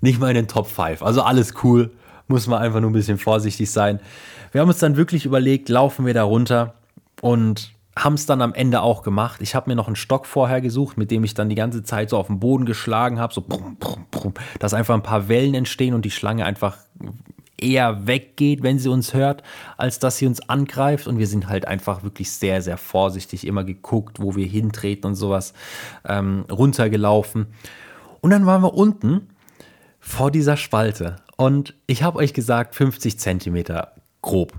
[0.00, 1.02] nicht mal in den Top 5.
[1.02, 1.90] Also alles cool
[2.28, 4.00] muss man einfach nur ein bisschen vorsichtig sein.
[4.52, 6.74] Wir haben uns dann wirklich überlegt, laufen wir da runter
[7.20, 9.40] und haben es dann am Ende auch gemacht.
[9.42, 12.10] Ich habe mir noch einen Stock vorher gesucht, mit dem ich dann die ganze Zeit
[12.10, 15.54] so auf den Boden geschlagen habe, so brumm, brumm, brumm, dass einfach ein paar Wellen
[15.54, 16.78] entstehen und die Schlange einfach
[17.58, 19.42] eher weggeht, wenn sie uns hört,
[19.76, 21.06] als dass sie uns angreift.
[21.06, 25.14] Und wir sind halt einfach wirklich sehr, sehr vorsichtig, immer geguckt, wo wir hintreten und
[25.14, 25.52] sowas,
[26.06, 27.46] ähm, runtergelaufen.
[28.20, 29.28] Und dann waren wir unten
[30.00, 31.16] vor dieser Spalte.
[31.36, 34.52] Und ich habe euch gesagt, 50 Zentimeter grob.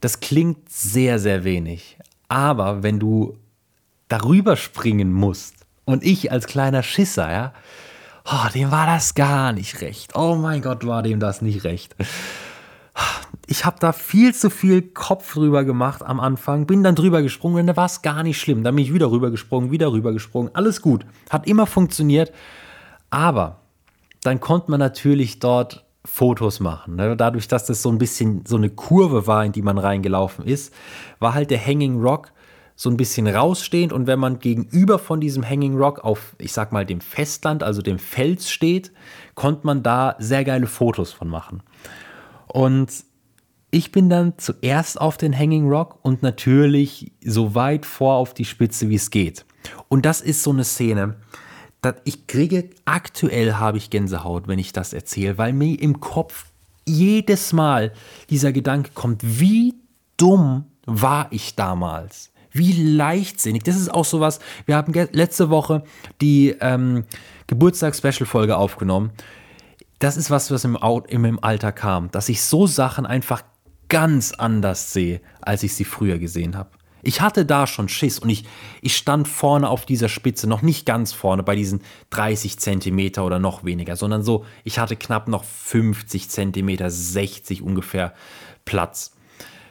[0.00, 1.97] Das klingt sehr, sehr wenig.
[2.28, 3.38] Aber wenn du
[4.08, 7.52] darüber springen musst und ich als kleiner Schisser, ja,
[8.24, 10.14] oh, dem war das gar nicht recht.
[10.14, 11.96] Oh mein Gott, war dem das nicht recht.
[13.46, 17.60] Ich habe da viel zu viel Kopf drüber gemacht am Anfang, bin dann drüber gesprungen
[17.60, 18.62] und da war es gar nicht schlimm.
[18.62, 21.06] Dann bin ich wieder rüber gesprungen, wieder rüber gesprungen, alles gut.
[21.30, 22.32] Hat immer funktioniert.
[23.08, 23.60] Aber
[24.22, 26.96] dann konnte man natürlich dort Fotos machen.
[26.96, 27.16] Ne?
[27.16, 30.72] Dadurch, dass das so ein bisschen so eine Kurve war, in die man reingelaufen ist,
[31.18, 32.32] war halt der Hanging Rock
[32.76, 36.70] so ein bisschen rausstehend und wenn man gegenüber von diesem Hanging Rock auf, ich sag
[36.70, 38.92] mal, dem Festland, also dem Fels steht,
[39.34, 41.64] konnte man da sehr geile Fotos von machen.
[42.46, 43.04] Und
[43.72, 48.44] ich bin dann zuerst auf den Hanging Rock und natürlich so weit vor auf die
[48.44, 49.44] Spitze, wie es geht.
[49.88, 51.16] Und das ist so eine Szene,
[52.04, 56.46] ich kriege, aktuell habe ich Gänsehaut, wenn ich das erzähle, weil mir im Kopf
[56.84, 57.92] jedes Mal
[58.30, 59.74] dieser Gedanke kommt, wie
[60.16, 62.30] dumm war ich damals?
[62.50, 63.62] Wie leichtsinnig.
[63.62, 64.40] Das ist auch sowas.
[64.66, 65.84] Wir haben letzte Woche
[66.20, 67.04] die ähm,
[67.46, 69.12] Geburtstags-Special-Folge aufgenommen.
[69.98, 73.42] Das ist was, was im, im Alter kam, dass ich so Sachen einfach
[73.88, 76.70] ganz anders sehe, als ich sie früher gesehen habe.
[77.08, 78.44] Ich hatte da schon Schiss und ich,
[78.82, 83.38] ich stand vorne auf dieser Spitze, noch nicht ganz vorne bei diesen 30 Zentimeter oder
[83.38, 88.12] noch weniger, sondern so, ich hatte knapp noch 50 Zentimeter, 60 ungefähr
[88.66, 89.16] Platz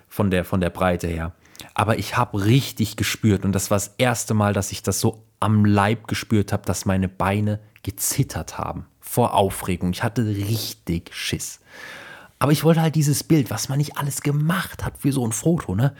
[0.08, 1.32] von der, von der Breite her.
[1.76, 5.24] Aber ich habe richtig gespürt und das war das erste Mal, dass ich das so
[5.40, 9.92] am Leib gespürt habe, dass meine Beine gezittert haben vor Aufregung.
[9.92, 11.60] Ich hatte richtig Schiss.
[12.40, 15.34] Aber ich wollte halt dieses Bild, was man nicht alles gemacht hat für so ein
[15.34, 15.94] Foto, ne?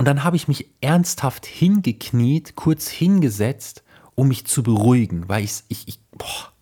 [0.00, 3.82] Und dann habe ich mich ernsthaft hingekniet, kurz hingesetzt,
[4.14, 6.54] um mich zu beruhigen, weil ich, ich, ich boah,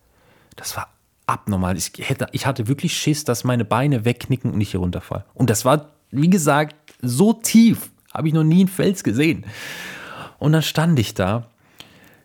[0.57, 0.89] das war
[1.27, 1.77] abnormal.
[1.77, 5.25] Ich, hätte, ich hatte wirklich Schiss, dass meine Beine wegknicken und ich hier runterfall.
[5.35, 9.47] Und das war, wie gesagt, so tief, habe ich noch nie einen Fels gesehen.
[10.41, 11.47] Und dann stand ich da,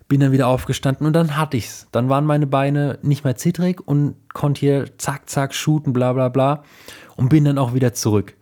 [0.07, 1.85] bin dann wieder aufgestanden und dann hatte ich's.
[1.91, 6.29] Dann waren meine Beine nicht mehr zittrig und konnte hier zack, zack shooten, bla bla
[6.29, 6.63] bla.
[7.15, 8.35] Und bin dann auch wieder zurück.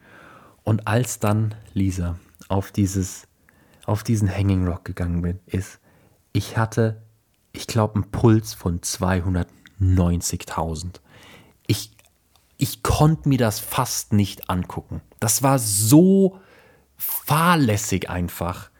[0.64, 2.16] Und als dann Lisa
[2.52, 3.28] auf dieses,
[3.86, 5.80] auf diesen Hanging Rock gegangen bin, ist,
[6.34, 7.02] ich hatte,
[7.54, 11.00] ich glaube, einen Puls von 290.000.
[11.68, 11.92] Ich,
[12.58, 15.02] ich konnte mir das fast nicht angucken.
[15.20, 16.40] Das war so
[16.98, 18.72] fahrlässig einfach.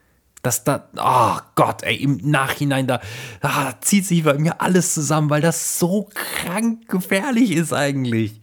[0.44, 3.00] Dass da, oh Gott, ey, im Nachhinein da
[3.42, 8.42] ah, zieht sich bei mir alles zusammen, weil das so krank gefährlich ist eigentlich.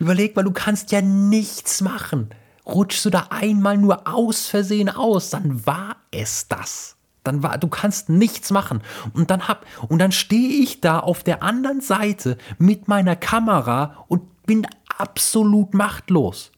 [0.00, 2.30] Überleg mal, du kannst ja nichts machen.
[2.68, 6.96] Rutschst du da einmal nur aus Versehen aus, dann war es das.
[7.24, 8.82] Dann war, du kannst nichts machen.
[9.14, 14.04] Und dann hab, und dann stehe ich da auf der anderen Seite mit meiner Kamera
[14.08, 16.52] und bin absolut machtlos.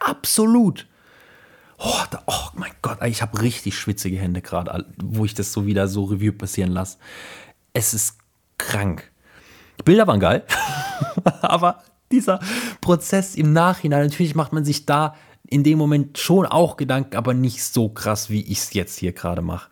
[0.00, 0.86] Absolut.
[1.78, 5.66] Oh, da, oh mein Gott, ich habe richtig schwitzige Hände gerade, wo ich das so
[5.66, 6.98] wieder so Review passieren lasse.
[7.72, 8.18] Es ist
[8.58, 9.10] krank.
[9.78, 10.44] Die Bilder waren geil,
[11.42, 12.40] aber dieser
[12.80, 15.14] Prozess im Nachhinein, natürlich macht man sich da
[15.48, 19.12] in dem Moment schon auch Gedanken, aber nicht so krass, wie ich es jetzt hier
[19.12, 19.70] gerade mache.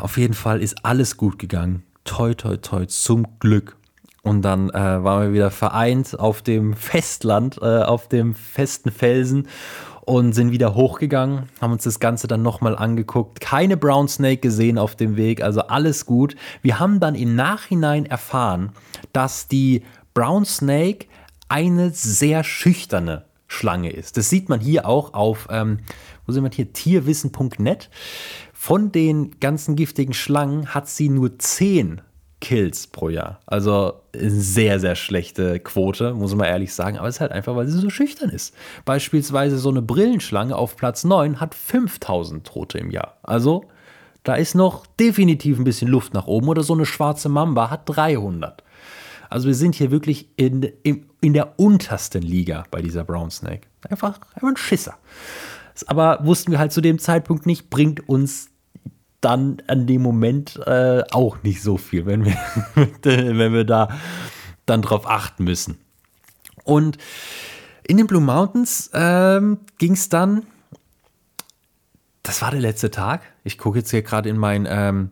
[0.00, 1.82] Auf jeden Fall ist alles gut gegangen.
[2.04, 3.76] Toi, toi, toi, zum Glück.
[4.22, 9.46] Und dann äh, waren wir wieder vereint auf dem Festland, äh, auf dem festen Felsen
[10.06, 13.40] und sind wieder hochgegangen, haben uns das Ganze dann nochmal angeguckt.
[13.40, 16.36] Keine Brown Snake gesehen auf dem Weg, also alles gut.
[16.62, 18.72] Wir haben dann im Nachhinein erfahren,
[19.12, 19.82] dass die
[20.14, 21.06] Brown Snake
[21.48, 24.16] eine sehr schüchterne Schlange ist.
[24.16, 25.78] Das sieht man hier auch auf, ähm,
[26.26, 27.90] wo sind wir hier, tierwissen.net.
[28.52, 32.00] Von den ganzen giftigen Schlangen hat sie nur 10
[32.40, 33.40] Kills pro Jahr.
[33.46, 36.98] Also sehr, sehr schlechte Quote, muss man ehrlich sagen.
[36.98, 38.54] Aber es ist halt einfach, weil sie so schüchtern ist.
[38.84, 43.16] Beispielsweise so eine Brillenschlange auf Platz 9 hat 5000 Tote im Jahr.
[43.22, 43.64] Also
[44.22, 46.48] da ist noch definitiv ein bisschen Luft nach oben.
[46.48, 48.62] Oder so eine schwarze Mamba hat 300.
[49.30, 53.62] Also wir sind hier wirklich in, in, in der untersten Liga bei dieser Brown Snake.
[53.88, 54.96] Einfach, einfach ein Schisser.
[55.86, 58.48] Aber wussten wir halt zu dem Zeitpunkt nicht, bringt uns
[59.20, 62.36] dann an dem Moment äh, auch nicht so viel, wenn wir,
[63.02, 63.88] wenn wir da
[64.66, 65.78] dann drauf achten müssen.
[66.64, 66.98] Und
[67.84, 70.44] in den Blue Mountains ähm, ging es dann,
[72.22, 73.22] das war der letzte Tag.
[73.44, 75.10] Ich gucke jetzt hier gerade in, mein, ähm,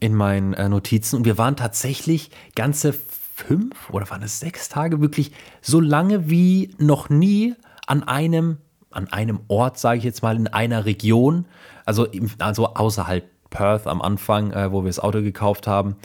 [0.00, 2.94] in meinen äh, Notizen und wir waren tatsächlich ganze
[3.34, 7.54] fünf oder waren es sechs Tage wirklich so lange wie noch nie
[7.86, 8.58] an einem
[8.90, 11.46] an einem Ort, sage ich jetzt mal, in einer Region,
[11.86, 12.06] also,
[12.38, 15.96] also außerhalb Perth am Anfang, äh, wo wir das Auto gekauft haben.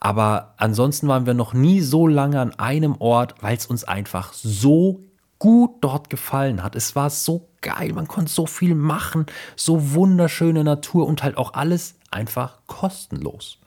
[0.00, 4.32] Aber ansonsten waren wir noch nie so lange an einem Ort, weil es uns einfach
[4.32, 5.00] so
[5.38, 6.74] gut dort gefallen hat.
[6.74, 11.54] Es war so geil, man konnte so viel machen, so wunderschöne Natur und halt auch
[11.54, 13.58] alles einfach kostenlos.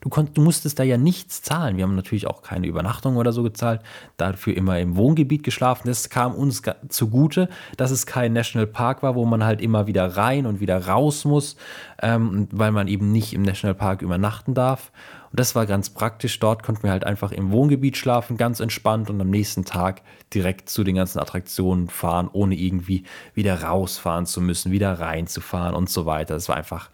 [0.00, 1.76] Du, konnt, du musstest da ja nichts zahlen.
[1.76, 3.80] Wir haben natürlich auch keine Übernachtung oder so gezahlt,
[4.16, 5.88] dafür immer im Wohngebiet geschlafen.
[5.88, 10.46] Das kam uns zugute, dass es kein Nationalpark war, wo man halt immer wieder rein
[10.46, 11.56] und wieder raus muss,
[12.00, 14.92] ähm, weil man eben nicht im Nationalpark übernachten darf.
[15.30, 16.38] Und das war ganz praktisch.
[16.38, 20.68] Dort konnten wir halt einfach im Wohngebiet schlafen, ganz entspannt und am nächsten Tag direkt
[20.68, 26.06] zu den ganzen Attraktionen fahren, ohne irgendwie wieder rausfahren zu müssen, wieder reinzufahren und so
[26.06, 26.34] weiter.
[26.34, 26.90] Das war einfach,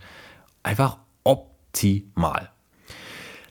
[0.63, 2.54] einfach optimal.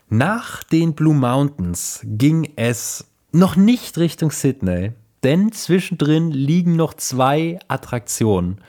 [0.08, 7.58] Nach den Blue Mountains ging es noch nicht Richtung Sydney, denn zwischendrin liegen noch zwei
[7.68, 8.60] Attraktionen.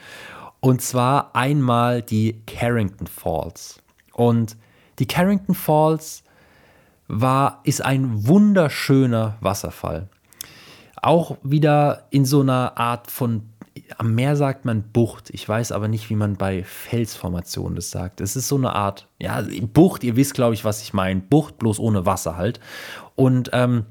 [0.62, 3.82] Und zwar einmal die Carrington Falls.
[4.14, 4.56] Und
[4.98, 6.24] die Carrington Falls
[7.08, 10.08] war, ist ein wunderschöner Wasserfall.
[11.02, 13.50] Auch wieder in so einer Art von
[13.98, 15.30] am Meer sagt man Bucht.
[15.32, 18.22] Ich weiß aber nicht, wie man bei Felsformationen das sagt.
[18.22, 19.44] Es ist so eine Art, ja,
[19.74, 21.22] Bucht, ihr wisst, glaube ich, was ich meine.
[21.22, 22.60] Bucht, bloß ohne Wasser halt.
[23.16, 23.86] Und ähm,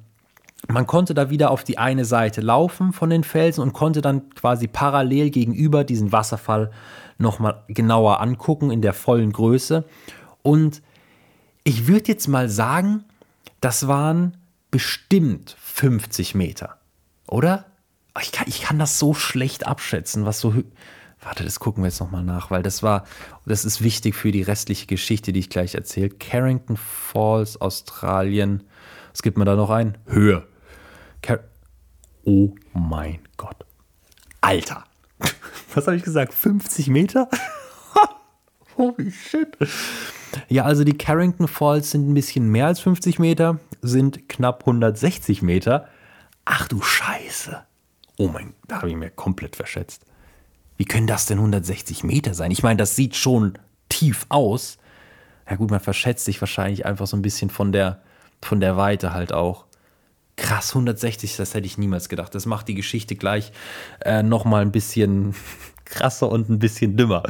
[0.69, 4.31] man konnte da wieder auf die eine Seite laufen von den Felsen und konnte dann
[4.31, 6.71] quasi parallel gegenüber diesen Wasserfall
[7.19, 9.85] nochmal genauer angucken in der vollen Größe.
[10.43, 10.83] Und
[11.65, 13.05] ich würde jetzt mal sagen,
[13.61, 14.37] das waren
[14.71, 16.79] bestimmt 50 Meter,
[17.27, 17.67] oder?
[18.23, 20.55] Ich kann, ich kann das so schlecht abschätzen, was so.
[21.23, 23.05] Warte, das gucken wir jetzt nochmal nach, weil das war,
[23.47, 26.11] das ist wichtig für die restliche Geschichte, die ich gleich erzähle.
[26.11, 28.65] Carrington Falls, Australien.
[29.11, 29.97] Was gibt man da noch ein?
[30.07, 30.47] Höhe.
[31.23, 31.41] Car
[32.25, 33.65] oh mein Gott.
[34.43, 34.85] Alter.
[35.75, 36.35] Was habe ich gesagt?
[36.35, 37.29] 50 Meter?
[38.77, 39.57] Holy shit.
[40.49, 45.43] Ja, also die Carrington Falls sind ein bisschen mehr als 50 Meter, sind knapp 160
[45.43, 45.89] Meter.
[46.45, 47.65] Ach du Scheiße.
[48.17, 50.05] Oh mein, da habe ich mir komplett verschätzt.
[50.77, 52.51] Wie können das denn 160 Meter sein?
[52.51, 54.79] Ich meine, das sieht schon tief aus.
[55.49, 58.01] Ja gut, man verschätzt sich wahrscheinlich einfach so ein bisschen von der,
[58.43, 59.67] von der Weite halt auch.
[60.37, 62.35] Krass, 160, das hätte ich niemals gedacht.
[62.35, 63.53] Das macht die Geschichte gleich
[64.01, 65.35] äh, nochmal ein bisschen
[65.85, 67.23] krasser und ein bisschen dümmer.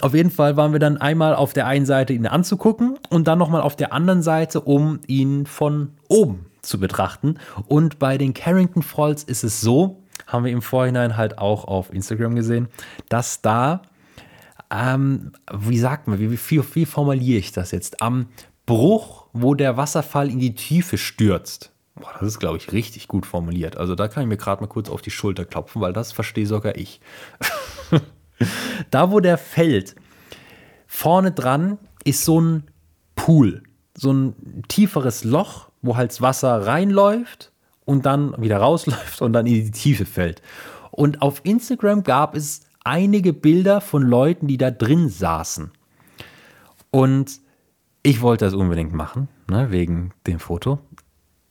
[0.00, 3.38] Auf jeden Fall waren wir dann einmal auf der einen Seite ihn anzugucken und dann
[3.38, 7.38] nochmal auf der anderen Seite, um ihn von oben zu betrachten.
[7.66, 11.92] Und bei den Carrington Falls ist es so, haben wir im Vorhinein halt auch auf
[11.92, 12.68] Instagram gesehen,
[13.08, 13.82] dass da,
[14.70, 18.02] ähm, wie sagt man, wie, wie, wie formuliere ich das jetzt?
[18.02, 18.26] Am
[18.66, 21.72] Bruch, wo der Wasserfall in die Tiefe stürzt.
[21.94, 23.76] Boah, das ist, glaube ich, richtig gut formuliert.
[23.76, 26.46] Also da kann ich mir gerade mal kurz auf die Schulter klopfen, weil das verstehe
[26.46, 27.00] sogar ich.
[28.90, 29.96] da, wo der fällt,
[30.86, 32.64] vorne dran ist so ein
[33.16, 33.62] Pool,
[33.94, 37.52] so ein tieferes Loch, wo halt das Wasser reinläuft
[37.84, 40.42] und dann wieder rausläuft und dann in die Tiefe fällt.
[40.90, 45.70] Und auf Instagram gab es einige Bilder von Leuten, die da drin saßen.
[46.90, 47.40] Und
[48.02, 50.78] ich wollte das unbedingt machen, ne, wegen dem Foto.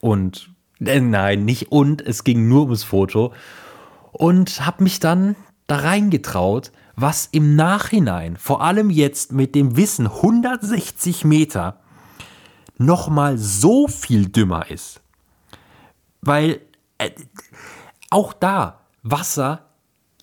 [0.00, 3.32] Und äh, nein, nicht und, es ging nur ums Foto.
[4.12, 5.36] Und habe mich dann
[5.66, 11.78] da reingetraut, was im Nachhinein, vor allem jetzt mit dem Wissen 160 Meter,
[12.78, 15.00] nochmal so viel dümmer ist.
[16.20, 16.60] Weil
[16.98, 17.10] äh,
[18.10, 19.66] auch da, Wasser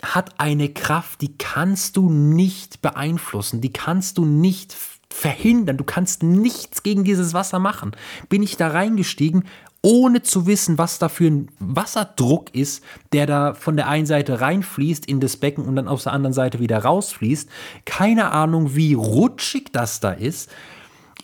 [0.01, 4.75] hat eine Kraft, die kannst du nicht beeinflussen, die kannst du nicht
[5.09, 7.95] verhindern, du kannst nichts gegen dieses Wasser machen.
[8.29, 9.45] Bin ich da reingestiegen,
[9.81, 14.41] ohne zu wissen, was da für ein Wasserdruck ist, der da von der einen Seite
[14.41, 17.47] reinfließt in das Becken und dann auf der anderen Seite wieder rausfließt.
[17.85, 20.49] Keine Ahnung, wie rutschig das da ist.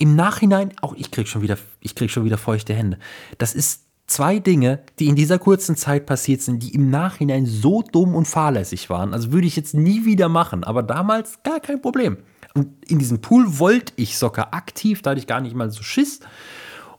[0.02, 2.98] Im Nachhinein, auch ich krieg schon wieder, ich krieg schon wieder feuchte Hände.
[3.38, 7.84] Das ist zwei Dinge, die in dieser kurzen Zeit passiert sind, die im Nachhinein so
[7.84, 9.14] dumm und fahrlässig waren.
[9.14, 12.18] Also würde ich jetzt nie wieder machen, aber damals gar kein Problem.
[12.56, 15.84] Und in diesem Pool wollte ich sogar aktiv, da hatte ich gar nicht mal so
[15.84, 16.20] Schiss.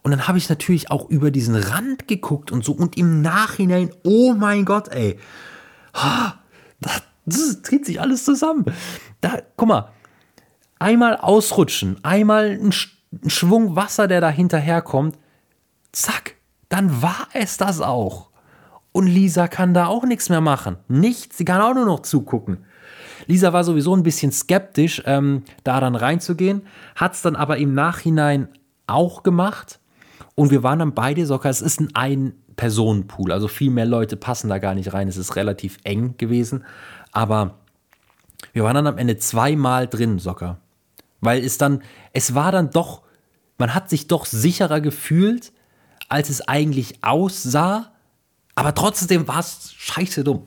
[0.02, 2.70] Und dann habe ich natürlich auch über diesen Rand geguckt und so.
[2.70, 5.18] Und im Nachhinein, oh mein Gott, ey.
[6.80, 8.64] Das, das dreht sich alles zusammen.
[9.20, 9.90] Da, guck mal.
[10.82, 12.72] Einmal ausrutschen, einmal ein,
[13.28, 15.16] Schwung Wasser, der da hinterherkommt.
[15.92, 16.34] Zack,
[16.68, 18.30] dann war es das auch.
[18.90, 20.78] Und Lisa kann da auch nichts mehr machen.
[20.88, 22.64] Nichts, sie kann auch nur noch zugucken.
[23.28, 26.62] Lisa war sowieso ein bisschen skeptisch, ähm, da dann reinzugehen,
[26.96, 28.48] hat es dann aber im Nachhinein
[28.88, 29.78] auch gemacht.
[30.34, 34.48] Und wir waren dann beide sogar, es ist ein Ein-Personen-Pool, also viel mehr Leute passen
[34.48, 35.06] da gar nicht rein.
[35.06, 36.64] Es ist relativ eng gewesen.
[37.12, 37.58] Aber
[38.52, 40.58] wir waren dann am Ende zweimal drin, sogar.
[41.22, 41.82] Weil es dann,
[42.12, 43.02] es war dann doch,
[43.56, 45.52] man hat sich doch sicherer gefühlt,
[46.10, 47.92] als es eigentlich aussah.
[48.54, 50.44] Aber trotzdem war es scheiße dumm.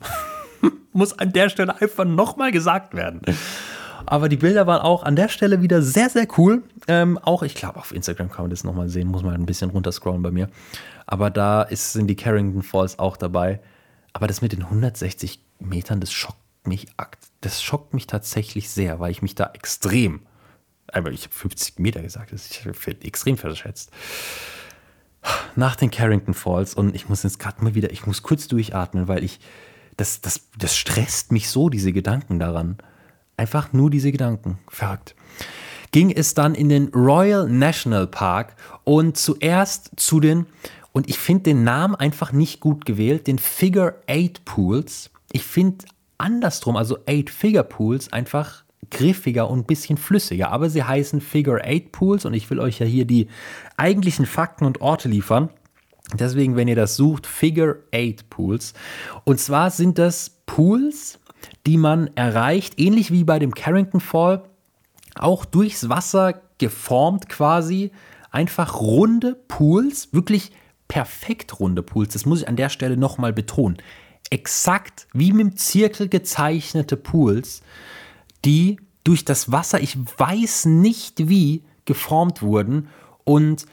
[0.92, 3.22] Muss an der Stelle einfach nochmal gesagt werden.
[4.04, 6.62] Aber die Bilder waren auch an der Stelle wieder sehr, sehr cool.
[6.86, 9.70] Ähm, auch, ich glaube, auf Instagram kann man das nochmal sehen, muss man ein bisschen
[9.70, 10.48] runterscrollen bei mir.
[11.06, 13.60] Aber da ist, sind die Carrington Falls auch dabei.
[14.12, 16.86] Aber das mit den 160 Metern, das schockt mich,
[17.40, 20.20] das schockt mich tatsächlich sehr, weil ich mich da extrem,
[20.92, 23.90] aber ich habe 50 Meter gesagt, das ist extrem verschätzt.
[25.56, 29.08] Nach den Carrington Falls und ich muss jetzt gerade mal wieder, ich muss kurz durchatmen,
[29.08, 29.40] weil ich,
[29.96, 32.78] das, das, das stresst mich so, diese Gedanken daran.
[33.36, 34.58] Einfach nur diese Gedanken.
[34.68, 35.14] Verrückt.
[35.90, 40.46] Ging es dann in den Royal National Park und zuerst zu den,
[40.92, 45.10] und ich finde den Namen einfach nicht gut gewählt, den Figure Eight Pools.
[45.32, 45.86] Ich finde
[46.18, 50.50] andersrum, also Eight Figure Pools, einfach griffiger und ein bisschen flüssiger.
[50.50, 53.28] Aber sie heißen Figure Eight Pools und ich will euch ja hier die
[53.76, 55.50] eigentlichen Fakten und Orte liefern.
[56.14, 58.74] Deswegen, wenn ihr das sucht, Figure Eight Pools.
[59.24, 61.18] Und zwar sind das Pools,
[61.66, 64.44] die man erreicht, ähnlich wie bei dem Carrington Fall,
[65.16, 67.90] auch durchs Wasser geformt quasi.
[68.30, 70.52] Einfach runde Pools, wirklich
[70.88, 72.12] perfekt runde Pools.
[72.12, 73.78] Das muss ich an der Stelle nochmal betonen.
[74.30, 77.62] Exakt wie mit dem Zirkel gezeichnete Pools,
[78.46, 82.88] die durch das Wasser, ich weiß nicht wie, geformt wurden
[83.24, 83.66] und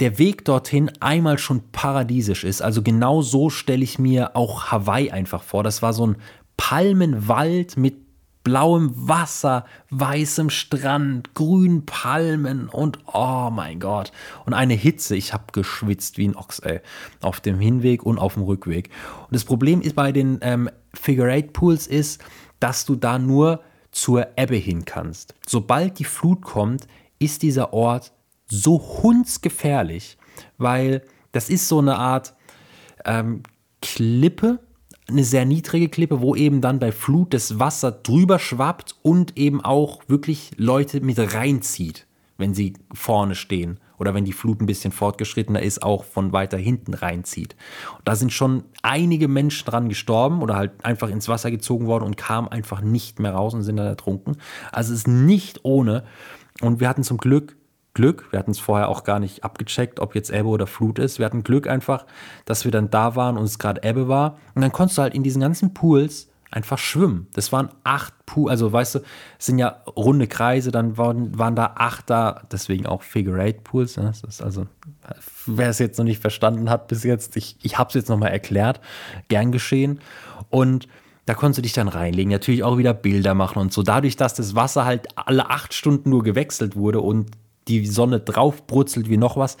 [0.00, 2.62] der Weg dorthin einmal schon paradiesisch ist.
[2.62, 5.62] Also genau so stelle ich mir auch Hawaii einfach vor.
[5.62, 6.16] Das war so ein
[6.56, 7.96] Palmenwald mit
[8.42, 14.12] blauem Wasser, weißem Strand, grünen Palmen und oh mein Gott.
[14.46, 15.14] Und eine Hitze.
[15.14, 16.80] Ich habe geschwitzt wie ein Ochs, ey.
[17.20, 18.88] Auf dem Hinweg und auf dem Rückweg.
[19.26, 22.22] Und das Problem ist bei den ähm, Figure Eight Pools ist,
[22.58, 25.34] dass du da nur zur Ebbe hin kannst.
[25.46, 26.86] Sobald die Flut kommt,
[27.18, 28.12] ist dieser Ort
[28.46, 30.16] so hundsgefährlich,
[30.58, 32.34] weil das ist so eine Art
[33.04, 33.42] ähm,
[33.82, 34.60] Klippe,
[35.08, 39.60] eine sehr niedrige Klippe, wo eben dann bei Flut das Wasser drüber schwappt und eben
[39.64, 42.06] auch wirklich Leute mit reinzieht,
[42.38, 46.56] wenn sie vorne stehen oder wenn die Flut ein bisschen fortgeschrittener ist, auch von weiter
[46.56, 47.54] hinten reinzieht.
[47.98, 52.04] Und da sind schon einige Menschen dran gestorben oder halt einfach ins Wasser gezogen worden
[52.04, 54.38] und kamen einfach nicht mehr raus und sind dann ertrunken.
[54.72, 56.04] Also es ist nicht ohne.
[56.62, 57.56] Und wir hatten zum Glück
[57.92, 58.28] Glück.
[58.30, 61.18] Wir hatten es vorher auch gar nicht abgecheckt, ob jetzt Ebbe oder Flut ist.
[61.18, 62.06] Wir hatten Glück einfach,
[62.44, 64.38] dass wir dann da waren und es gerade Ebbe war.
[64.54, 67.28] Und dann konntest du halt in diesen ganzen Pools einfach schwimmen.
[67.32, 68.98] Das waren acht Pools, also weißt du,
[69.38, 73.64] es sind ja runde Kreise, dann waren, waren da acht da, deswegen auch Figure Eight
[73.64, 73.96] Pools.
[73.96, 74.12] Ne?
[74.40, 74.66] Also,
[75.46, 78.30] wer es jetzt noch nicht verstanden hat bis jetzt, ich, ich habe es jetzt nochmal
[78.30, 78.80] erklärt,
[79.28, 80.00] gern geschehen.
[80.48, 80.88] Und
[81.26, 83.82] da konntest du dich dann reinlegen, natürlich auch wieder Bilder machen und so.
[83.84, 87.30] Dadurch, dass das Wasser halt alle acht Stunden nur gewechselt wurde und
[87.68, 89.56] die Sonne drauf brutzelt wie noch was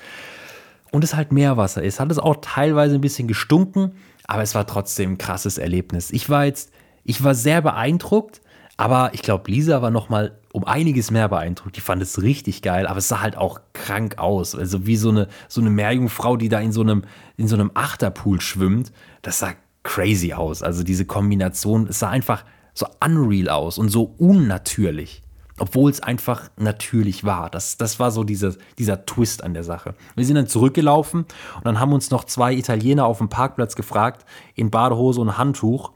[0.90, 3.92] und es halt Meerwasser ist, hat es auch teilweise ein bisschen gestunken,
[4.26, 6.10] aber es war trotzdem ein krasses Erlebnis.
[6.10, 6.72] Ich war jetzt,
[7.04, 8.40] ich war sehr beeindruckt,
[8.76, 11.76] aber ich glaube, Lisa war noch mal um einiges mehr beeindruckt.
[11.76, 14.54] Die fand es richtig geil, aber es sah halt auch krank aus.
[14.54, 17.04] Also wie so eine, so eine Meerjungfrau, die da in so einem,
[17.36, 18.92] in so einem Achterpool schwimmt.
[19.22, 20.62] Das sah crazy aus.
[20.62, 22.44] Also diese Kombination, es sah einfach
[22.74, 25.22] so unreal aus und so unnatürlich
[25.60, 27.50] obwohl es einfach natürlich war.
[27.50, 29.94] Das, das war so diese, dieser Twist an der Sache.
[30.16, 34.24] Wir sind dann zurückgelaufen und dann haben uns noch zwei Italiener auf dem Parkplatz gefragt,
[34.54, 35.92] in Badehose und Handtuch,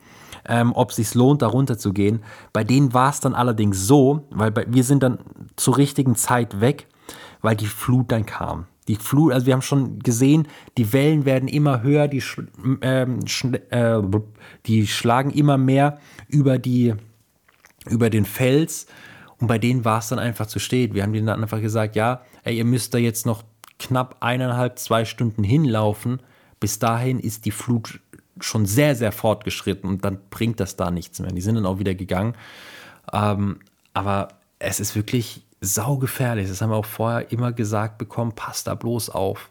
[0.49, 2.23] ähm, ob es sich lohnt, da runter zu gehen.
[2.53, 5.19] Bei denen war es dann allerdings so, weil bei, wir sind dann
[5.57, 6.87] zur richtigen Zeit weg,
[7.43, 8.67] weil die Flut dann kam.
[8.89, 12.23] Die Flut, also wir haben schon gesehen, die Wellen werden immer höher, die,
[12.83, 13.21] ähm,
[13.71, 14.03] äh,
[14.67, 16.95] die schlagen immer mehr über, die,
[17.89, 18.87] über den Fels
[19.39, 20.95] und bei denen war es dann einfach zu spät.
[20.95, 23.43] Wir haben denen dann einfach gesagt, ja, ey, ihr müsst da jetzt noch
[23.79, 26.21] knapp eineinhalb, zwei Stunden hinlaufen.
[26.61, 28.01] Bis dahin ist die Flut
[28.41, 31.31] schon sehr, sehr fortgeschritten und dann bringt das da nichts mehr.
[31.31, 32.35] Die sind dann auch wieder gegangen.
[33.13, 33.61] Ähm,
[33.93, 34.29] aber
[34.59, 36.49] es ist wirklich saugefährlich.
[36.49, 38.33] Das haben wir auch vorher immer gesagt bekommen.
[38.35, 39.51] Passt da bloß auf.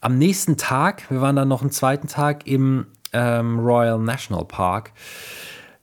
[0.00, 4.92] Am nächsten Tag, wir waren dann noch einen zweiten Tag im ähm, Royal National Park,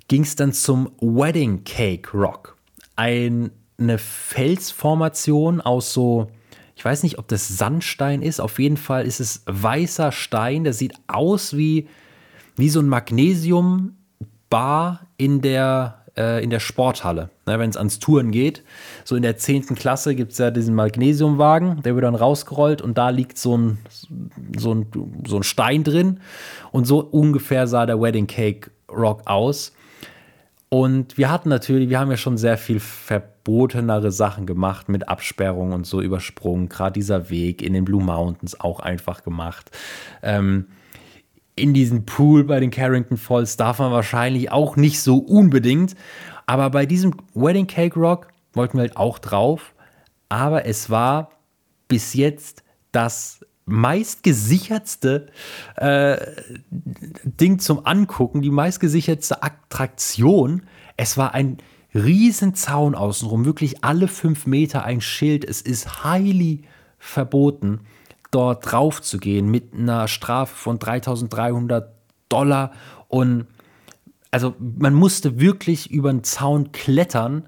[0.07, 2.57] ging es dann zum Wedding Cake Rock
[2.95, 6.27] ein, eine Felsformation aus so,
[6.77, 10.73] ich weiß nicht, ob das Sandstein ist, auf jeden Fall ist es weißer Stein, der
[10.73, 11.87] sieht aus wie,
[12.55, 18.29] wie so ein Magnesiumbar in der, äh, in der Sporthalle, ne, wenn es ans Touren
[18.29, 18.63] geht.
[19.05, 19.73] So in der 10.
[19.73, 23.79] Klasse gibt es ja diesen Magnesiumwagen, der wird dann rausgerollt und da liegt so ein,
[24.55, 24.85] so, ein,
[25.25, 26.19] so ein Stein drin
[26.71, 29.71] und so ungefähr sah der Wedding Cake Rock aus.
[30.69, 35.73] Und wir hatten natürlich, wir haben ja schon sehr viel verbotenere Sachen gemacht mit Absperrungen
[35.73, 36.67] und so übersprungen.
[36.67, 39.71] Gerade dieser Weg in den Blue Mountains auch einfach gemacht.
[40.21, 40.67] Ähm,
[41.55, 45.95] in diesen Pool bei den Carrington Falls darf man wahrscheinlich auch nicht so unbedingt.
[46.45, 49.73] Aber bei diesem Wedding Cake Rock wollten wir halt auch drauf.
[50.29, 51.31] Aber es war
[51.87, 55.27] bis jetzt das meistgesichertste
[55.75, 56.17] äh,
[56.71, 60.63] Ding zum Angucken, die meistgesichertste Attraktion.
[60.95, 61.57] Es war ein
[61.93, 65.43] Riesenzaun außenrum, wirklich alle fünf Meter ein Schild.
[65.45, 66.63] Es ist highly
[66.97, 67.81] verboten,
[68.31, 71.93] dort drauf zu gehen mit einer Strafe von 3300
[72.29, 72.71] Dollar.
[73.09, 73.47] Und
[74.31, 77.47] also man musste wirklich über den Zaun klettern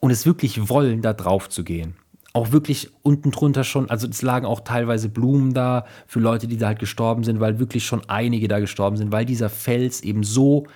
[0.00, 1.97] und es wirklich wollen, da drauf zu gehen
[2.32, 6.56] auch wirklich unten drunter schon, also es lagen auch teilweise Blumen da für Leute, die
[6.56, 10.22] da halt gestorben sind, weil wirklich schon einige da gestorben sind, weil dieser Fels eben
[10.22, 10.66] so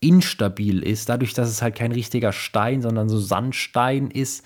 [0.00, 4.44] instabil ist, dadurch, dass es halt kein richtiger Stein, sondern so Sandstein ist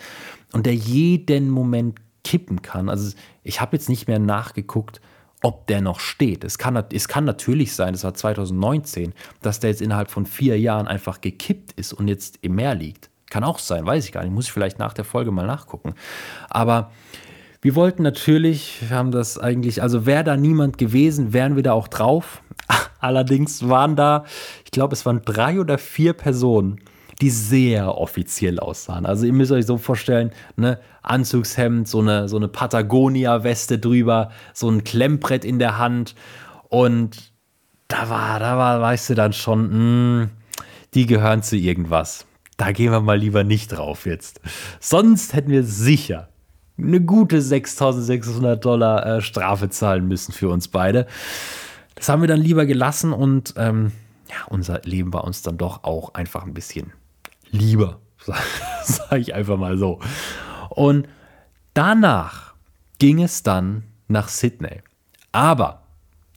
[0.52, 2.88] und der jeden Moment kippen kann.
[2.88, 5.00] Also ich habe jetzt nicht mehr nachgeguckt,
[5.42, 6.44] ob der noch steht.
[6.44, 9.12] Es kann, es kann natürlich sein, das war 2019,
[9.42, 13.10] dass der jetzt innerhalb von vier Jahren einfach gekippt ist und jetzt im Meer liegt.
[13.30, 14.32] Kann auch sein, weiß ich gar nicht.
[14.32, 15.94] Muss ich vielleicht nach der Folge mal nachgucken.
[16.48, 16.90] Aber
[17.60, 21.72] wir wollten natürlich, wir haben das eigentlich, also wäre da niemand gewesen, wären wir da
[21.72, 22.42] auch drauf.
[23.00, 24.24] Allerdings waren da,
[24.64, 26.80] ich glaube, es waren drei oder vier Personen,
[27.20, 29.06] die sehr offiziell aussahen.
[29.06, 34.68] Also ihr müsst euch so vorstellen, ne, Anzugshemd, so eine, so eine Patagonia-Weste drüber, so
[34.68, 36.14] ein Klemmbrett in der Hand
[36.68, 37.32] und
[37.88, 40.30] da war, da war, weißt du dann schon, mh, hm,
[40.94, 42.26] die gehören zu irgendwas
[42.56, 44.40] da gehen wir mal lieber nicht drauf jetzt.
[44.80, 46.28] Sonst hätten wir sicher
[46.78, 51.06] eine gute 6600 Dollar äh, Strafe zahlen müssen für uns beide.
[51.94, 53.92] Das haben wir dann lieber gelassen und ähm,
[54.28, 56.92] ja, unser Leben war uns dann doch auch einfach ein bisschen
[57.50, 58.00] lieber,
[58.84, 60.00] sage ich einfach mal so.
[60.70, 61.08] Und
[61.74, 62.54] danach
[62.98, 64.82] ging es dann nach Sydney.
[65.32, 65.85] Aber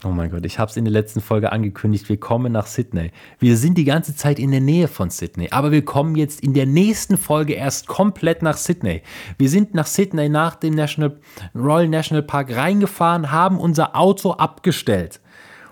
[0.05, 3.11] Oh mein Gott, ich habe es in der letzten Folge angekündigt, wir kommen nach Sydney.
[3.37, 6.53] Wir sind die ganze Zeit in der Nähe von Sydney, aber wir kommen jetzt in
[6.53, 9.01] der nächsten Folge erst komplett nach Sydney.
[9.37, 11.19] Wir sind nach Sydney nach dem National,
[11.53, 15.19] Royal National Park reingefahren, haben unser Auto abgestellt.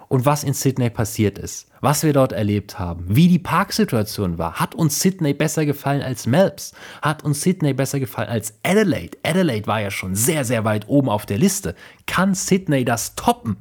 [0.10, 4.54] Und was in Sydney passiert ist, was wir dort erlebt haben, wie die Parksituation war,
[4.54, 9.18] hat uns Sydney besser gefallen als Melbs, hat uns Sydney besser gefallen als Adelaide.
[9.24, 11.76] Adelaide war ja schon sehr, sehr weit oben auf der Liste.
[12.08, 13.58] Kann Sydney das toppen?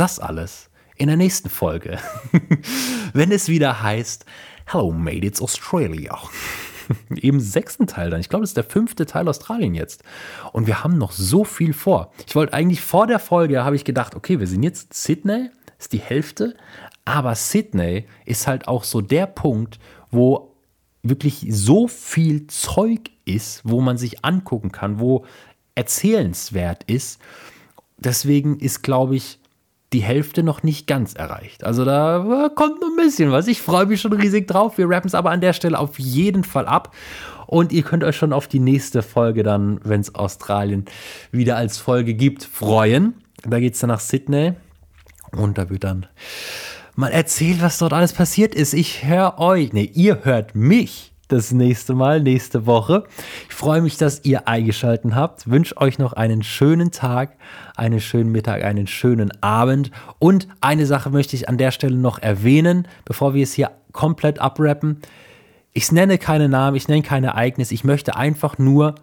[0.00, 1.98] Das alles in der nächsten Folge.
[3.12, 4.24] Wenn es wieder heißt,
[4.64, 6.18] Hello mate, it's Australia.
[7.20, 8.18] Im sechsten Teil dann.
[8.18, 10.02] Ich glaube, das ist der fünfte Teil Australien jetzt.
[10.52, 12.12] Und wir haben noch so viel vor.
[12.26, 15.92] Ich wollte eigentlich vor der Folge, habe ich gedacht, okay, wir sind jetzt Sydney, ist
[15.92, 16.56] die Hälfte.
[17.04, 19.78] Aber Sydney ist halt auch so der Punkt,
[20.10, 20.56] wo
[21.02, 25.26] wirklich so viel Zeug ist, wo man sich angucken kann, wo
[25.74, 27.20] erzählenswert ist.
[27.98, 29.40] Deswegen ist, glaube ich,
[29.92, 31.64] die Hälfte noch nicht ganz erreicht.
[31.64, 33.48] Also da kommt noch ein bisschen was.
[33.48, 34.78] Ich freue mich schon riesig drauf.
[34.78, 36.94] Wir rappen es aber an der Stelle auf jeden Fall ab.
[37.46, 40.84] Und ihr könnt euch schon auf die nächste Folge dann, wenn es Australien
[41.32, 43.14] wieder als Folge gibt, freuen.
[43.42, 44.52] Da geht es dann nach Sydney.
[45.32, 46.06] Und da wird dann
[46.94, 48.74] mal erzählt, was dort alles passiert ist.
[48.74, 53.04] Ich höre euch, ne, ihr hört mich das nächste Mal, nächste Woche.
[53.48, 55.50] Ich freue mich, dass ihr eingeschaltet habt.
[55.50, 57.36] Wünsche euch noch einen schönen Tag,
[57.76, 59.90] einen schönen Mittag, einen schönen Abend.
[60.18, 64.38] Und eine Sache möchte ich an der Stelle noch erwähnen, bevor wir es hier komplett
[64.40, 65.00] abrappen.
[65.72, 67.70] Ich nenne keine Namen, ich nenne kein Ereignis.
[67.70, 68.96] Ich möchte einfach nur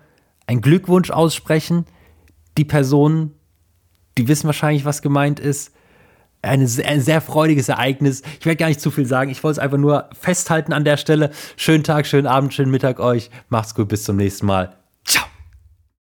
[0.45, 1.85] einen Glückwunsch aussprechen.
[2.57, 3.33] Die Personen,
[4.17, 5.71] die wissen wahrscheinlich, was gemeint ist
[6.41, 8.21] eine, ein sehr freudiges Ereignis.
[8.39, 9.31] Ich werde gar nicht zu viel sagen.
[9.31, 11.31] Ich wollte es einfach nur festhalten an der Stelle.
[11.55, 13.29] Schönen Tag, schönen Abend, schönen Mittag euch.
[13.49, 14.76] Macht's gut, bis zum nächsten Mal.